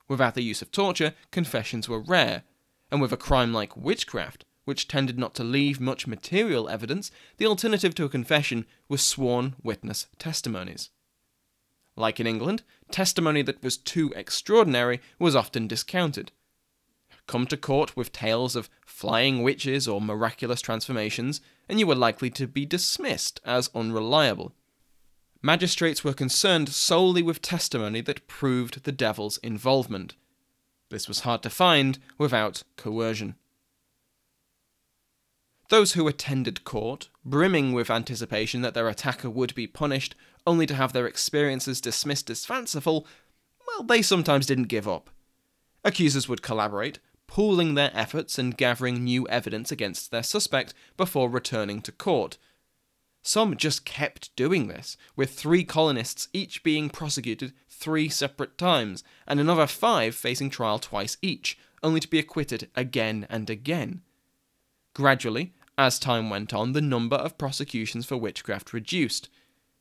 Without 0.08 0.34
the 0.34 0.42
use 0.42 0.62
of 0.62 0.72
torture, 0.72 1.14
confessions 1.30 1.88
were 1.88 2.00
rare, 2.00 2.42
and 2.90 3.00
with 3.00 3.12
a 3.12 3.16
crime 3.16 3.52
like 3.52 3.76
witchcraft, 3.76 4.44
which 4.64 4.88
tended 4.88 5.18
not 5.18 5.34
to 5.34 5.44
leave 5.44 5.80
much 5.80 6.06
material 6.06 6.68
evidence, 6.68 7.10
the 7.36 7.46
alternative 7.46 7.94
to 7.94 8.04
a 8.04 8.08
confession 8.08 8.66
was 8.88 9.02
sworn 9.02 9.54
witness 9.62 10.06
testimonies. 10.18 10.90
Like 11.96 12.20
in 12.20 12.26
England, 12.26 12.62
testimony 12.90 13.42
that 13.42 13.62
was 13.62 13.76
too 13.76 14.12
extraordinary 14.14 15.00
was 15.18 15.36
often 15.36 15.66
discounted. 15.68 16.32
Come 17.28 17.46
to 17.48 17.58
court 17.58 17.94
with 17.94 18.10
tales 18.10 18.56
of 18.56 18.70
flying 18.86 19.42
witches 19.42 19.86
or 19.86 20.00
miraculous 20.00 20.62
transformations, 20.62 21.42
and 21.68 21.78
you 21.78 21.86
were 21.86 21.94
likely 21.94 22.30
to 22.30 22.46
be 22.46 22.64
dismissed 22.64 23.38
as 23.44 23.70
unreliable. 23.74 24.54
Magistrates 25.42 26.02
were 26.02 26.14
concerned 26.14 26.70
solely 26.70 27.22
with 27.22 27.42
testimony 27.42 28.00
that 28.00 28.26
proved 28.26 28.82
the 28.82 28.92
devil's 28.92 29.36
involvement. 29.38 30.16
This 30.88 31.06
was 31.06 31.20
hard 31.20 31.42
to 31.42 31.50
find 31.50 31.98
without 32.16 32.62
coercion. 32.76 33.34
Those 35.68 35.92
who 35.92 36.08
attended 36.08 36.64
court, 36.64 37.10
brimming 37.26 37.74
with 37.74 37.90
anticipation 37.90 38.62
that 38.62 38.72
their 38.72 38.88
attacker 38.88 39.28
would 39.28 39.54
be 39.54 39.66
punished, 39.66 40.14
only 40.46 40.64
to 40.64 40.74
have 40.74 40.94
their 40.94 41.06
experiences 41.06 41.82
dismissed 41.82 42.30
as 42.30 42.46
fanciful, 42.46 43.06
well, 43.66 43.82
they 43.82 44.00
sometimes 44.00 44.46
didn't 44.46 44.64
give 44.64 44.88
up. 44.88 45.10
Accusers 45.84 46.26
would 46.26 46.40
collaborate, 46.40 47.00
pooling 47.28 47.74
their 47.74 47.92
efforts 47.94 48.38
and 48.38 48.56
gathering 48.56 49.04
new 49.04 49.28
evidence 49.28 49.70
against 49.70 50.10
their 50.10 50.24
suspect 50.24 50.74
before 50.96 51.30
returning 51.30 51.80
to 51.82 51.92
court, 51.92 52.38
some 53.22 53.56
just 53.56 53.84
kept 53.84 54.34
doing 54.36 54.68
this, 54.68 54.96
with 55.14 55.34
three 55.34 55.62
colonists 55.62 56.28
each 56.32 56.62
being 56.62 56.88
prosecuted 56.88 57.52
three 57.68 58.08
separate 58.08 58.56
times, 58.56 59.04
and 59.26 59.38
another 59.38 59.66
five 59.66 60.14
facing 60.14 60.50
trial 60.50 60.78
twice 60.78 61.18
each, 61.20 61.58
only 61.82 62.00
to 62.00 62.08
be 62.08 62.18
acquitted 62.18 62.70
again 62.74 63.26
and 63.28 63.50
again. 63.50 64.00
Gradually, 64.94 65.52
as 65.76 65.98
time 65.98 66.30
went 66.30 66.54
on, 66.54 66.72
the 66.72 66.80
number 66.80 67.16
of 67.16 67.38
prosecutions 67.38 68.06
for 68.06 68.16
witchcraft 68.16 68.72
reduced. 68.72 69.28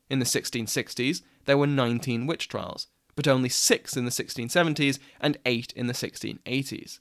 In 0.10 0.20
the 0.20 0.26
1660s, 0.26 1.22
there 1.46 1.58
were 1.58 1.68
19 1.68 2.28
witch 2.28 2.50
trials, 2.50 2.88
but 3.16 3.28
only 3.28 3.50
6 3.50 3.98
in 3.98 4.06
the 4.06 4.12
1670s 4.12 5.00
and 5.22 5.38
8 5.46 5.74
in 5.76 5.88
the 5.88 5.94
1680s. 5.94 7.00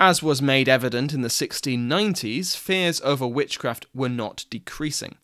As 0.00 0.22
was 0.22 0.42
made 0.42 0.68
evident 0.68 1.12
in 1.12 1.22
the 1.22 1.28
1690s, 1.28 2.56
fears 2.56 3.00
over 3.02 3.26
witchcraft 3.26 3.86
were 3.94 4.08
not 4.08 4.46
decreasing. 4.50 5.16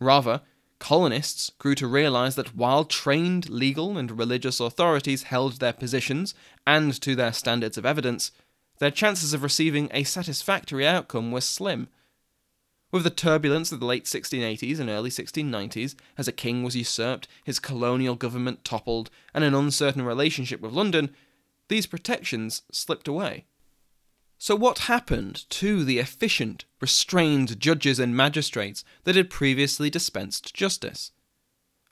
Rather, 0.00 0.40
colonists 0.78 1.50
grew 1.58 1.74
to 1.76 1.86
realize 1.86 2.34
that 2.34 2.56
while 2.56 2.84
trained 2.84 3.50
legal 3.50 3.96
and 3.96 4.18
religious 4.18 4.58
authorities 4.58 5.24
held 5.24 5.60
their 5.60 5.72
positions 5.72 6.34
and 6.66 7.00
to 7.02 7.14
their 7.14 7.32
standards 7.32 7.78
of 7.78 7.86
evidence, 7.86 8.32
their 8.78 8.90
chances 8.90 9.32
of 9.34 9.42
receiving 9.42 9.88
a 9.92 10.04
satisfactory 10.04 10.86
outcome 10.86 11.30
were 11.30 11.40
slim. 11.40 11.88
With 12.90 13.04
the 13.04 13.10
turbulence 13.10 13.70
of 13.70 13.78
the 13.78 13.86
late 13.86 14.06
1680s 14.06 14.80
and 14.80 14.90
early 14.90 15.10
1690s, 15.10 15.94
as 16.18 16.26
a 16.26 16.32
king 16.32 16.64
was 16.64 16.74
usurped, 16.74 17.28
his 17.44 17.60
colonial 17.60 18.16
government 18.16 18.64
toppled, 18.64 19.10
and 19.32 19.44
an 19.44 19.54
uncertain 19.54 20.02
relationship 20.02 20.60
with 20.60 20.72
London, 20.72 21.14
these 21.68 21.86
protections 21.86 22.62
slipped 22.72 23.06
away. 23.06 23.44
So, 24.42 24.56
what 24.56 24.88
happened 24.88 25.44
to 25.50 25.84
the 25.84 25.98
efficient, 25.98 26.64
restrained 26.80 27.60
judges 27.60 27.98
and 27.98 28.16
magistrates 28.16 28.82
that 29.04 29.14
had 29.14 29.28
previously 29.28 29.90
dispensed 29.90 30.54
justice? 30.54 31.12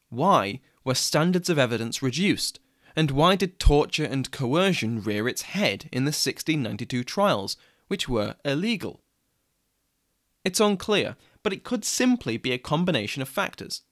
Why 0.08 0.60
were 0.82 0.94
standards 0.94 1.50
of 1.50 1.58
evidence 1.58 2.00
reduced? 2.02 2.58
And 2.96 3.10
why 3.10 3.36
did 3.36 3.58
torture 3.58 4.06
and 4.06 4.30
coercion 4.30 5.02
rear 5.02 5.28
its 5.28 5.42
head 5.42 5.90
in 5.92 6.04
the 6.04 6.08
1692 6.08 7.04
trials, 7.04 7.58
which 7.88 8.08
were 8.08 8.36
illegal? 8.46 9.02
It's 10.42 10.58
unclear, 10.58 11.16
but 11.42 11.52
it 11.52 11.64
could 11.64 11.84
simply 11.84 12.38
be 12.38 12.52
a 12.52 12.58
combination 12.58 13.20
of 13.20 13.28
factors. 13.28 13.82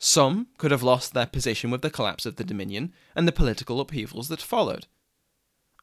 Some 0.00 0.48
could 0.58 0.72
have 0.72 0.82
lost 0.82 1.14
their 1.14 1.24
position 1.24 1.70
with 1.70 1.82
the 1.82 1.90
collapse 1.90 2.26
of 2.26 2.34
the 2.34 2.42
Dominion 2.42 2.92
and 3.14 3.28
the 3.28 3.32
political 3.32 3.80
upheavals 3.80 4.26
that 4.26 4.42
followed. 4.42 4.88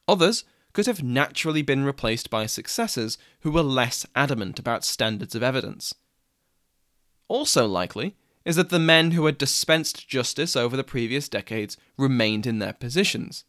Others 0.06 0.44
could 0.74 0.84
have 0.84 1.02
naturally 1.02 1.62
been 1.62 1.84
replaced 1.84 2.28
by 2.28 2.44
successors 2.44 3.16
who 3.40 3.50
were 3.50 3.62
less 3.62 4.04
adamant 4.14 4.58
about 4.58 4.84
standards 4.84 5.34
of 5.34 5.42
evidence. 5.42 5.94
Also 7.28 7.66
likely 7.66 8.14
is 8.44 8.56
that 8.56 8.68
the 8.68 8.78
men 8.78 9.12
who 9.12 9.24
had 9.24 9.38
dispensed 9.38 10.06
justice 10.06 10.54
over 10.54 10.76
the 10.76 10.84
previous 10.84 11.30
decades 11.30 11.78
remained 11.96 12.46
in 12.46 12.58
their 12.58 12.74
positions. 12.74 13.44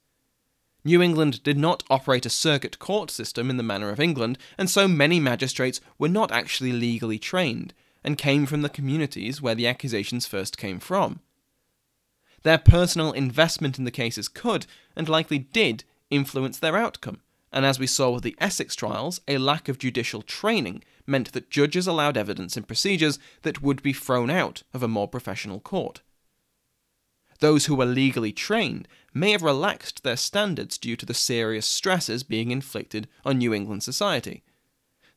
New 0.85 1.01
England 1.01 1.43
did 1.43 1.57
not 1.57 1.83
operate 1.89 2.25
a 2.25 2.29
circuit 2.29 2.79
court 2.79 3.09
system 3.11 3.49
in 3.49 3.57
the 3.57 3.63
manner 3.63 3.89
of 3.89 3.99
England, 3.99 4.37
and 4.57 4.69
so 4.69 4.87
many 4.87 5.19
magistrates 5.19 5.81
were 5.97 6.07
not 6.07 6.31
actually 6.31 6.71
legally 6.71 7.17
trained 7.17 7.73
and 8.03 8.19
came 8.19 8.45
from 8.45 8.61
the 8.61 8.69
communities 8.69 9.41
where 9.41 9.55
the 9.55 9.67
accusations 9.67 10.27
first 10.27 10.57
came 10.57 10.79
from. 10.79 11.19
Their 12.43 12.59
personal 12.59 13.11
investment 13.11 13.79
in 13.79 13.85
the 13.85 13.91
cases 13.91 14.27
could, 14.27 14.67
and 14.95 15.09
likely 15.09 15.39
did, 15.39 15.83
influence 16.15 16.59
their 16.59 16.77
outcome. 16.77 17.21
And 17.51 17.65
as 17.65 17.79
we 17.79 17.87
saw 17.87 18.09
with 18.09 18.23
the 18.23 18.35
Essex 18.39 18.75
trials, 18.75 19.21
a 19.27 19.37
lack 19.37 19.69
of 19.69 19.77
judicial 19.77 20.21
training 20.21 20.83
meant 21.07 21.31
that 21.31 21.49
judges 21.49 21.87
allowed 21.87 22.17
evidence 22.17 22.57
and 22.57 22.67
procedures 22.67 23.19
that 23.43 23.61
would 23.61 23.81
be 23.81 23.93
thrown 23.93 24.29
out 24.29 24.63
of 24.73 24.83
a 24.83 24.87
more 24.87 25.07
professional 25.07 25.59
court. 25.59 26.01
Those 27.39 27.65
who 27.65 27.75
were 27.75 27.85
legally 27.85 28.31
trained 28.31 28.87
may 29.13 29.31
have 29.31 29.43
relaxed 29.43 30.03
their 30.03 30.17
standards 30.17 30.77
due 30.77 30.95
to 30.95 31.05
the 31.05 31.13
serious 31.13 31.65
stresses 31.65 32.23
being 32.23 32.51
inflicted 32.51 33.07
on 33.23 33.37
New 33.37 33.53
England 33.53 33.83
society. 33.83 34.43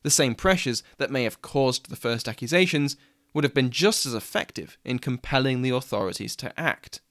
The 0.03 0.09
same 0.09 0.35
pressures 0.35 0.83
that 0.97 1.11
may 1.11 1.23
have 1.23 1.41
caused 1.41 1.89
the 1.89 1.95
first 1.95 2.27
accusations 2.27 2.95
would 3.33 3.43
have 3.43 3.53
been 3.53 3.69
just 3.69 4.05
as 4.05 4.13
effective 4.13 4.77
in 4.83 4.99
compelling 4.99 5.61
the 5.61 5.69
authorities 5.69 6.35
to 6.37 6.57
act. 6.59 7.01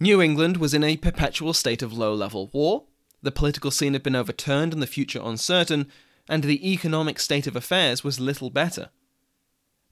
New 0.00 0.22
England 0.22 0.58
was 0.58 0.74
in 0.74 0.84
a 0.84 0.96
perpetual 0.96 1.52
state 1.52 1.82
of 1.82 1.92
low 1.92 2.14
level 2.14 2.50
war, 2.52 2.84
the 3.22 3.32
political 3.32 3.70
scene 3.70 3.92
had 3.92 4.02
been 4.02 4.16
overturned 4.16 4.72
and 4.72 4.82
the 4.82 4.86
future 4.86 5.20
uncertain, 5.22 5.90
and 6.28 6.44
the 6.44 6.72
economic 6.72 7.18
state 7.18 7.46
of 7.46 7.56
affairs 7.56 8.04
was 8.04 8.20
little 8.20 8.50
better. 8.50 8.90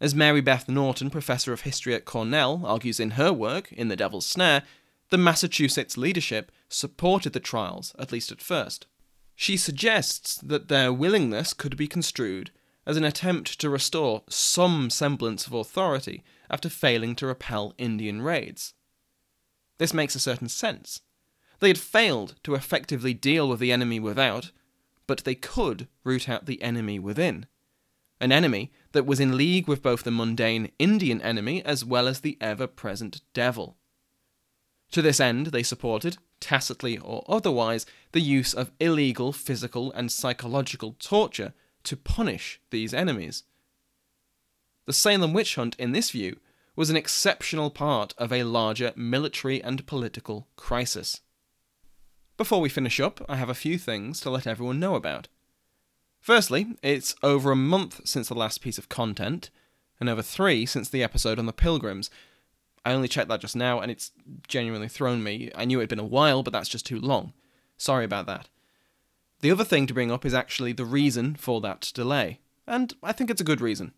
As 0.00 0.14
Mary 0.14 0.42
Beth 0.42 0.68
Norton, 0.68 1.08
professor 1.08 1.52
of 1.52 1.62
history 1.62 1.94
at 1.94 2.04
Cornell, 2.04 2.62
argues 2.64 3.00
in 3.00 3.12
her 3.12 3.32
work, 3.32 3.72
In 3.72 3.88
the 3.88 3.96
Devil's 3.96 4.26
Snare, 4.26 4.62
the 5.10 5.18
Massachusetts 5.18 5.96
leadership 5.96 6.52
supported 6.68 7.32
the 7.32 7.40
trials, 7.40 7.94
at 7.98 8.12
least 8.12 8.30
at 8.30 8.42
first. 8.42 8.86
She 9.34 9.56
suggests 9.56 10.36
that 10.36 10.68
their 10.68 10.92
willingness 10.92 11.52
could 11.52 11.76
be 11.76 11.86
construed 11.86 12.50
as 12.86 12.96
an 12.96 13.04
attempt 13.04 13.58
to 13.60 13.70
restore 13.70 14.22
some 14.28 14.90
semblance 14.90 15.46
of 15.46 15.52
authority 15.52 16.22
after 16.50 16.68
failing 16.68 17.14
to 17.16 17.26
repel 17.26 17.74
Indian 17.78 18.22
raids. 18.22 18.74
This 19.78 19.92
makes 19.92 20.14
a 20.14 20.20
certain 20.20 20.48
sense. 20.48 21.00
They 21.58 21.68
had 21.68 21.78
failed 21.78 22.34
to 22.42 22.54
effectively 22.54 23.14
deal 23.14 23.48
with 23.48 23.60
the 23.60 23.72
enemy 23.72 23.98
without, 23.98 24.50
but 25.06 25.24
they 25.24 25.34
could 25.34 25.88
root 26.04 26.28
out 26.28 26.46
the 26.46 26.60
enemy 26.62 26.98
within. 26.98 27.46
an 28.20 28.32
enemy 28.32 28.72
that 28.92 29.06
was 29.06 29.20
in 29.20 29.36
league 29.36 29.68
with 29.68 29.82
both 29.82 30.02
the 30.02 30.10
mundane 30.10 30.70
Indian 30.78 31.20
enemy 31.20 31.64
as 31.64 31.84
well 31.84 32.08
as 32.08 32.20
the 32.20 32.38
ever 32.40 32.66
present 32.66 33.20
devil. 33.34 33.76
To 34.92 35.02
this 35.02 35.20
end, 35.20 35.48
they 35.48 35.62
supported, 35.62 36.18
tacitly 36.40 36.96
or 36.98 37.24
otherwise, 37.28 37.86
the 38.12 38.20
use 38.20 38.54
of 38.54 38.72
illegal 38.80 39.32
physical 39.32 39.92
and 39.92 40.10
psychological 40.10 40.96
torture 40.98 41.52
to 41.84 41.96
punish 41.96 42.60
these 42.70 42.94
enemies. 42.94 43.42
The 44.86 44.92
Salem 44.92 45.32
witch 45.32 45.56
hunt, 45.56 45.74
in 45.78 45.92
this 45.92 46.10
view, 46.10 46.38
was 46.76 46.90
an 46.90 46.96
exceptional 46.96 47.70
part 47.70 48.14
of 48.16 48.32
a 48.32 48.44
larger 48.44 48.92
military 48.96 49.62
and 49.62 49.86
political 49.86 50.46
crisis. 50.56 51.20
Before 52.36 52.60
we 52.60 52.68
finish 52.68 53.00
up, 53.00 53.24
I 53.28 53.36
have 53.36 53.48
a 53.48 53.54
few 53.54 53.78
things 53.78 54.20
to 54.20 54.30
let 54.30 54.46
everyone 54.46 54.78
know 54.78 54.94
about. 54.94 55.28
Firstly, 56.20 56.66
it's 56.82 57.14
over 57.22 57.52
a 57.52 57.56
month 57.56 58.02
since 58.04 58.28
the 58.28 58.34
last 58.34 58.60
piece 58.60 58.76
of 58.76 58.90
content, 58.90 59.48
and 59.98 60.08
over 60.08 60.20
three 60.20 60.66
since 60.66 60.88
the 60.90 61.02
episode 61.02 61.38
on 61.38 61.46
the 61.46 61.52
Pilgrims. 61.52 62.10
I 62.84 62.92
only 62.92 63.08
checked 63.08 63.28
that 63.30 63.40
just 63.40 63.56
now, 63.56 63.80
and 63.80 63.90
it's 63.90 64.12
genuinely 64.48 64.88
thrown 64.88 65.22
me. 65.22 65.50
I 65.54 65.64
knew 65.64 65.78
it 65.78 65.84
had 65.84 65.88
been 65.88 65.98
a 65.98 66.04
while, 66.04 66.42
but 66.42 66.52
that's 66.52 66.68
just 66.68 66.84
too 66.84 67.00
long. 67.00 67.32
Sorry 67.78 68.04
about 68.04 68.26
that. 68.26 68.48
The 69.40 69.50
other 69.50 69.64
thing 69.64 69.86
to 69.86 69.94
bring 69.94 70.10
up 70.10 70.26
is 70.26 70.34
actually 70.34 70.72
the 70.72 70.84
reason 70.84 71.36
for 71.36 71.62
that 71.62 71.90
delay, 71.94 72.40
and 72.66 72.92
I 73.02 73.12
think 73.12 73.30
it's 73.30 73.40
a 73.40 73.44
good 73.44 73.62
reason. 73.62 73.92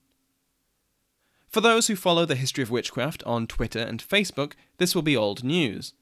For 1.48 1.60
those 1.60 1.88
who 1.88 1.96
follow 1.96 2.24
the 2.24 2.36
history 2.36 2.62
of 2.62 2.70
witchcraft 2.70 3.24
on 3.24 3.46
Twitter 3.48 3.80
and 3.80 4.06
Facebook, 4.06 4.52
this 4.76 4.94
will 4.94 5.02
be 5.02 5.16
old 5.16 5.42
news. 5.42 5.92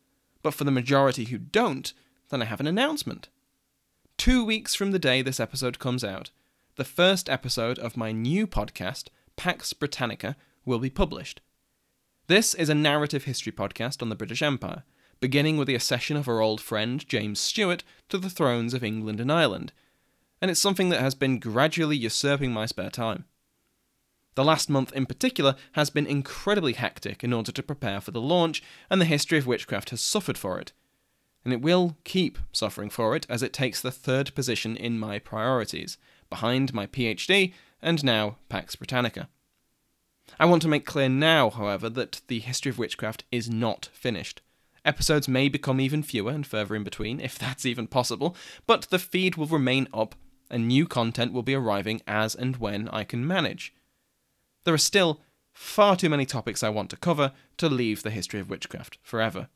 But 0.42 0.54
for 0.54 0.64
the 0.64 0.70
majority 0.70 1.24
who 1.24 1.38
don't, 1.38 1.92
then 2.30 2.42
I 2.42 2.46
have 2.46 2.60
an 2.60 2.66
announcement 2.66 3.28
two 4.16 4.44
weeks 4.44 4.74
from 4.74 4.90
the 4.90 4.98
day 4.98 5.22
this 5.22 5.40
episode 5.40 5.78
comes 5.78 6.02
out, 6.02 6.30
the 6.76 6.84
first 6.84 7.28
episode 7.28 7.78
of 7.78 7.96
my 7.96 8.12
new 8.12 8.46
podcast, 8.46 9.08
Pax 9.36 9.72
Britannica, 9.72 10.36
will 10.64 10.78
be 10.78 10.90
published. 10.90 11.40
This 12.26 12.54
is 12.54 12.68
a 12.68 12.74
narrative 12.74 13.24
history 13.24 13.52
podcast 13.52 14.02
on 14.02 14.08
the 14.08 14.16
British 14.16 14.42
Empire, 14.42 14.84
beginning 15.20 15.58
with 15.58 15.68
the 15.68 15.74
accession 15.74 16.16
of 16.16 16.28
our 16.28 16.40
old 16.40 16.60
friend 16.60 17.06
James 17.08 17.38
Stuart 17.38 17.84
to 18.08 18.18
the 18.18 18.30
thrones 18.30 18.74
of 18.74 18.82
England 18.82 19.20
and 19.20 19.30
Ireland, 19.30 19.72
and 20.40 20.50
it's 20.50 20.60
something 20.60 20.88
that 20.88 21.00
has 21.00 21.14
been 21.14 21.38
gradually 21.38 21.96
usurping 21.96 22.52
my 22.52 22.66
spare 22.66 22.90
time. 22.90 23.26
The 24.34 24.44
last 24.44 24.68
month 24.68 24.92
in 24.92 25.06
particular 25.06 25.56
has 25.72 25.88
been 25.88 26.06
incredibly 26.06 26.72
hectic 26.72 27.22
in 27.22 27.32
order 27.32 27.52
to 27.52 27.62
prepare 27.62 28.00
for 28.00 28.10
the 28.10 28.20
launch, 28.20 28.62
and 28.90 29.00
the 29.00 29.06
history 29.06 29.38
of 29.38 29.46
witchcraft 29.46 29.90
has 29.90 30.00
suffered 30.00 30.36
for 30.36 30.58
it 30.58 30.72
and 31.46 31.52
it 31.52 31.62
will 31.62 31.96
keep 32.02 32.38
suffering 32.50 32.90
for 32.90 33.14
it 33.14 33.24
as 33.30 33.40
it 33.40 33.52
takes 33.52 33.80
the 33.80 33.92
third 33.92 34.34
position 34.34 34.76
in 34.76 34.98
my 34.98 35.20
priorities, 35.20 35.96
behind 36.28 36.74
my 36.74 36.88
PhD 36.88 37.52
and 37.80 38.02
now 38.02 38.38
Pax 38.48 38.74
Britannica. 38.74 39.28
I 40.40 40.46
want 40.46 40.60
to 40.62 40.68
make 40.68 40.84
clear 40.84 41.08
now, 41.08 41.50
however, 41.50 41.88
that 41.90 42.20
the 42.26 42.40
history 42.40 42.70
of 42.70 42.80
witchcraft 42.80 43.22
is 43.30 43.48
not 43.48 43.90
finished. 43.92 44.42
Episodes 44.84 45.28
may 45.28 45.48
become 45.48 45.80
even 45.80 46.02
fewer 46.02 46.32
and 46.32 46.44
further 46.44 46.74
in 46.74 46.82
between, 46.82 47.20
if 47.20 47.38
that's 47.38 47.64
even 47.64 47.86
possible, 47.86 48.34
but 48.66 48.88
the 48.90 48.98
feed 48.98 49.36
will 49.36 49.46
remain 49.46 49.86
up 49.94 50.16
and 50.50 50.66
new 50.66 50.84
content 50.84 51.32
will 51.32 51.44
be 51.44 51.54
arriving 51.54 52.02
as 52.08 52.34
and 52.34 52.56
when 52.56 52.88
I 52.88 53.04
can 53.04 53.24
manage. 53.24 53.72
There 54.64 54.74
are 54.74 54.78
still 54.78 55.20
far 55.52 55.94
too 55.94 56.08
many 56.08 56.26
topics 56.26 56.64
I 56.64 56.70
want 56.70 56.90
to 56.90 56.96
cover 56.96 57.30
to 57.58 57.68
leave 57.68 58.02
the 58.02 58.10
history 58.10 58.40
of 58.40 58.50
witchcraft 58.50 58.98
forever. 59.00 59.48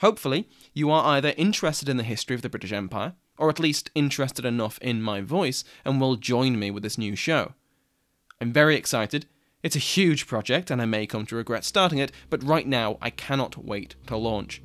Hopefully, 0.00 0.48
you 0.72 0.90
are 0.90 1.16
either 1.16 1.34
interested 1.36 1.88
in 1.88 1.96
the 1.96 2.02
history 2.02 2.34
of 2.34 2.42
the 2.42 2.48
British 2.48 2.72
Empire, 2.72 3.14
or 3.38 3.48
at 3.48 3.60
least 3.60 3.90
interested 3.94 4.44
enough 4.44 4.78
in 4.78 5.02
my 5.02 5.20
voice 5.20 5.64
and 5.84 6.00
will 6.00 6.16
join 6.16 6.58
me 6.58 6.70
with 6.70 6.82
this 6.82 6.98
new 6.98 7.16
show. 7.16 7.54
I'm 8.40 8.52
very 8.52 8.76
excited. 8.76 9.26
It's 9.62 9.76
a 9.76 9.80
huge 9.80 10.26
project 10.26 10.70
and 10.70 10.82
I 10.82 10.84
may 10.84 11.06
come 11.06 11.26
to 11.26 11.36
regret 11.36 11.64
starting 11.64 11.98
it, 11.98 12.12
but 12.28 12.44
right 12.44 12.66
now 12.66 12.98
I 13.00 13.10
cannot 13.10 13.64
wait 13.64 13.96
to 14.06 14.16
launch. 14.16 14.62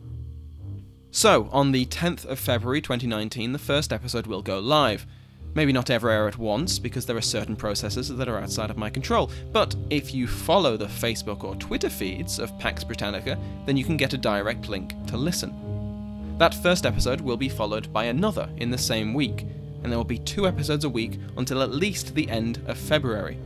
So, 1.12 1.50
on 1.52 1.72
the 1.72 1.86
10th 1.86 2.26
of 2.26 2.38
February 2.38 2.82
2019, 2.82 3.52
the 3.52 3.58
first 3.58 3.92
episode 3.92 4.28
will 4.28 4.44
go 4.44 4.60
live. 4.60 5.08
Maybe 5.56 5.74
not 5.74 5.90
ever 5.90 6.10
air 6.10 6.28
at 6.28 6.38
once, 6.38 6.78
because 6.78 7.06
there 7.06 7.18
are 7.18 7.22
certain 7.22 7.56
processes 7.56 8.10
that 8.10 8.30
are 8.30 8.40
outside 8.40 8.70
of 8.70 8.78
my 8.78 8.90
control, 8.90 9.32
but 9.52 9.76
if 9.90 10.14
you 10.14 10.28
follow 10.28 10.78
the 10.78 10.86
Facebook 10.86 11.44
or 11.44 11.56
Twitter 11.56 11.90
feeds 11.90 12.40
of 12.40 12.58
Pax 12.60 12.84
Britannica, 12.84 13.38
then 13.66 13.76
you 13.76 13.84
can 13.84 13.98
get 13.98 14.14
a 14.14 14.18
direct 14.18 14.70
link 14.70 14.94
to 15.08 15.18
listen. 15.18 16.36
That 16.38 16.54
first 16.54 16.86
episode 16.86 17.20
will 17.20 17.36
be 17.36 17.50
followed 17.50 17.92
by 17.92 18.06
another 18.06 18.48
in 18.58 18.70
the 18.70 18.78
same 18.78 19.14
week, 19.14 19.46
and 19.82 19.92
there 19.92 19.98
will 19.98 20.06
be 20.06 20.20
two 20.20 20.48
episodes 20.48 20.86
a 20.86 20.90
week 20.90 21.20
until 21.38 21.62
at 21.62 21.72
least 21.72 22.14
the 22.14 22.30
end 22.30 22.62
of 22.68 22.78
February. 22.78 23.38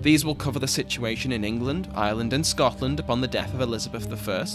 These 0.00 0.24
will 0.24 0.34
cover 0.34 0.58
the 0.58 0.68
situation 0.68 1.32
in 1.32 1.44
England, 1.44 1.88
Ireland, 1.94 2.34
and 2.34 2.44
Scotland 2.44 3.00
upon 3.00 3.22
the 3.22 3.28
death 3.28 3.54
of 3.54 3.62
Elizabeth 3.62 4.28
I, 4.28 4.46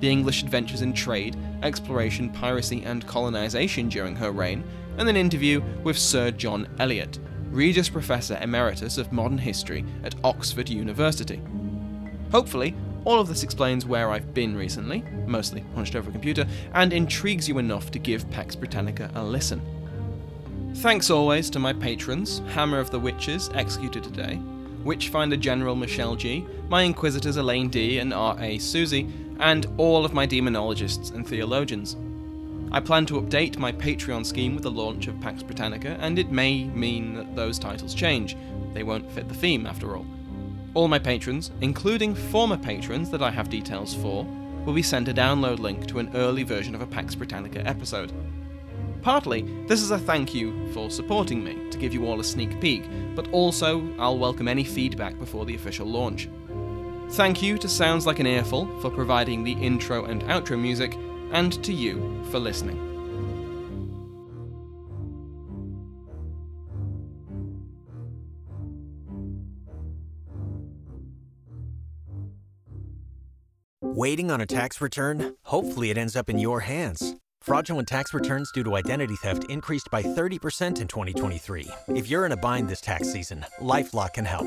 the 0.00 0.10
English 0.10 0.42
adventures 0.42 0.82
in 0.82 0.92
trade, 0.92 1.36
exploration, 1.62 2.30
piracy, 2.30 2.82
and 2.84 3.06
colonisation 3.06 3.88
during 3.88 4.16
her 4.16 4.30
reign, 4.30 4.64
and 4.96 5.08
an 5.08 5.16
interview 5.16 5.62
with 5.82 5.98
Sir 5.98 6.30
John 6.30 6.68
Elliott, 6.78 7.18
Regius 7.50 7.88
Professor 7.88 8.38
Emeritus 8.40 8.98
of 8.98 9.12
Modern 9.12 9.38
History 9.38 9.84
at 10.04 10.14
Oxford 10.24 10.68
University. 10.68 11.40
Hopefully, 12.30 12.74
all 13.04 13.20
of 13.20 13.28
this 13.28 13.42
explains 13.42 13.86
where 13.86 14.10
I've 14.10 14.34
been 14.34 14.54
recently, 14.56 15.02
mostly 15.26 15.64
hunched 15.74 15.96
over 15.96 16.10
a 16.10 16.12
computer, 16.12 16.46
and 16.74 16.92
intrigues 16.92 17.48
you 17.48 17.58
enough 17.58 17.90
to 17.92 17.98
give 17.98 18.30
Pax 18.30 18.54
Britannica 18.54 19.10
a 19.14 19.22
listen. 19.22 19.62
Thanks 20.76 21.10
always 21.10 21.48
to 21.50 21.58
my 21.58 21.72
patrons 21.72 22.42
Hammer 22.50 22.78
of 22.78 22.90
the 22.90 23.00
Witches, 23.00 23.50
executed 23.54 24.04
today, 24.04 24.38
Witchfinder 24.84 25.36
General 25.36 25.74
Michelle 25.74 26.16
G, 26.16 26.46
my 26.68 26.82
Inquisitors 26.82 27.36
Elaine 27.36 27.68
D 27.68 27.98
and 27.98 28.12
R.A. 28.12 28.58
Susie, 28.58 29.08
and 29.38 29.66
all 29.76 30.04
of 30.04 30.12
my 30.12 30.26
demonologists 30.26 31.14
and 31.14 31.26
theologians. 31.26 31.96
I 32.70 32.80
plan 32.80 33.06
to 33.06 33.20
update 33.20 33.56
my 33.56 33.72
Patreon 33.72 34.26
scheme 34.26 34.54
with 34.54 34.62
the 34.62 34.70
launch 34.70 35.06
of 35.06 35.20
Pax 35.20 35.42
Britannica, 35.42 35.96
and 36.00 36.18
it 36.18 36.30
may 36.30 36.64
mean 36.64 37.14
that 37.14 37.34
those 37.34 37.58
titles 37.58 37.94
change. 37.94 38.36
They 38.74 38.82
won't 38.82 39.10
fit 39.10 39.28
the 39.28 39.34
theme, 39.34 39.66
after 39.66 39.96
all. 39.96 40.04
All 40.74 40.86
my 40.86 40.98
patrons, 40.98 41.50
including 41.62 42.14
former 42.14 42.58
patrons 42.58 43.10
that 43.10 43.22
I 43.22 43.30
have 43.30 43.48
details 43.48 43.94
for, 43.94 44.26
will 44.66 44.74
be 44.74 44.82
sent 44.82 45.08
a 45.08 45.14
download 45.14 45.60
link 45.60 45.86
to 45.86 45.98
an 45.98 46.10
early 46.14 46.42
version 46.42 46.74
of 46.74 46.82
a 46.82 46.86
Pax 46.86 47.14
Britannica 47.14 47.66
episode. 47.66 48.12
Partly, 49.00 49.42
this 49.66 49.80
is 49.80 49.90
a 49.90 49.98
thank 49.98 50.34
you 50.34 50.70
for 50.74 50.90
supporting 50.90 51.42
me, 51.42 51.56
to 51.70 51.78
give 51.78 51.94
you 51.94 52.06
all 52.06 52.20
a 52.20 52.24
sneak 52.24 52.60
peek, 52.60 52.84
but 53.14 53.28
also 53.32 53.88
I'll 53.98 54.18
welcome 54.18 54.46
any 54.46 54.64
feedback 54.64 55.18
before 55.18 55.46
the 55.46 55.54
official 55.54 55.86
launch. 55.86 56.28
Thank 57.12 57.42
you 57.42 57.58
to 57.58 57.68
Sounds 57.68 58.06
Like 58.06 58.20
an 58.20 58.26
Earful 58.26 58.66
for 58.80 58.90
providing 58.90 59.42
the 59.42 59.52
intro 59.52 60.04
and 60.04 60.22
outro 60.24 60.60
music, 60.60 60.94
and 61.32 61.52
to 61.64 61.72
you 61.72 62.24
for 62.30 62.38
listening. 62.38 62.84
Waiting 73.80 74.30
on 74.30 74.40
a 74.40 74.46
tax 74.46 74.80
return? 74.80 75.34
Hopefully, 75.42 75.90
it 75.90 75.98
ends 75.98 76.14
up 76.14 76.30
in 76.30 76.38
your 76.38 76.60
hands. 76.60 77.16
Fraudulent 77.40 77.88
tax 77.88 78.14
returns 78.14 78.52
due 78.52 78.62
to 78.62 78.76
identity 78.76 79.16
theft 79.16 79.44
increased 79.48 79.88
by 79.90 80.02
30% 80.02 80.80
in 80.80 80.86
2023. 80.86 81.68
If 81.88 82.08
you're 82.08 82.26
in 82.26 82.32
a 82.32 82.36
bind 82.36 82.68
this 82.68 82.80
tax 82.80 83.10
season, 83.12 83.44
LifeLock 83.60 84.14
can 84.14 84.24
help. 84.24 84.46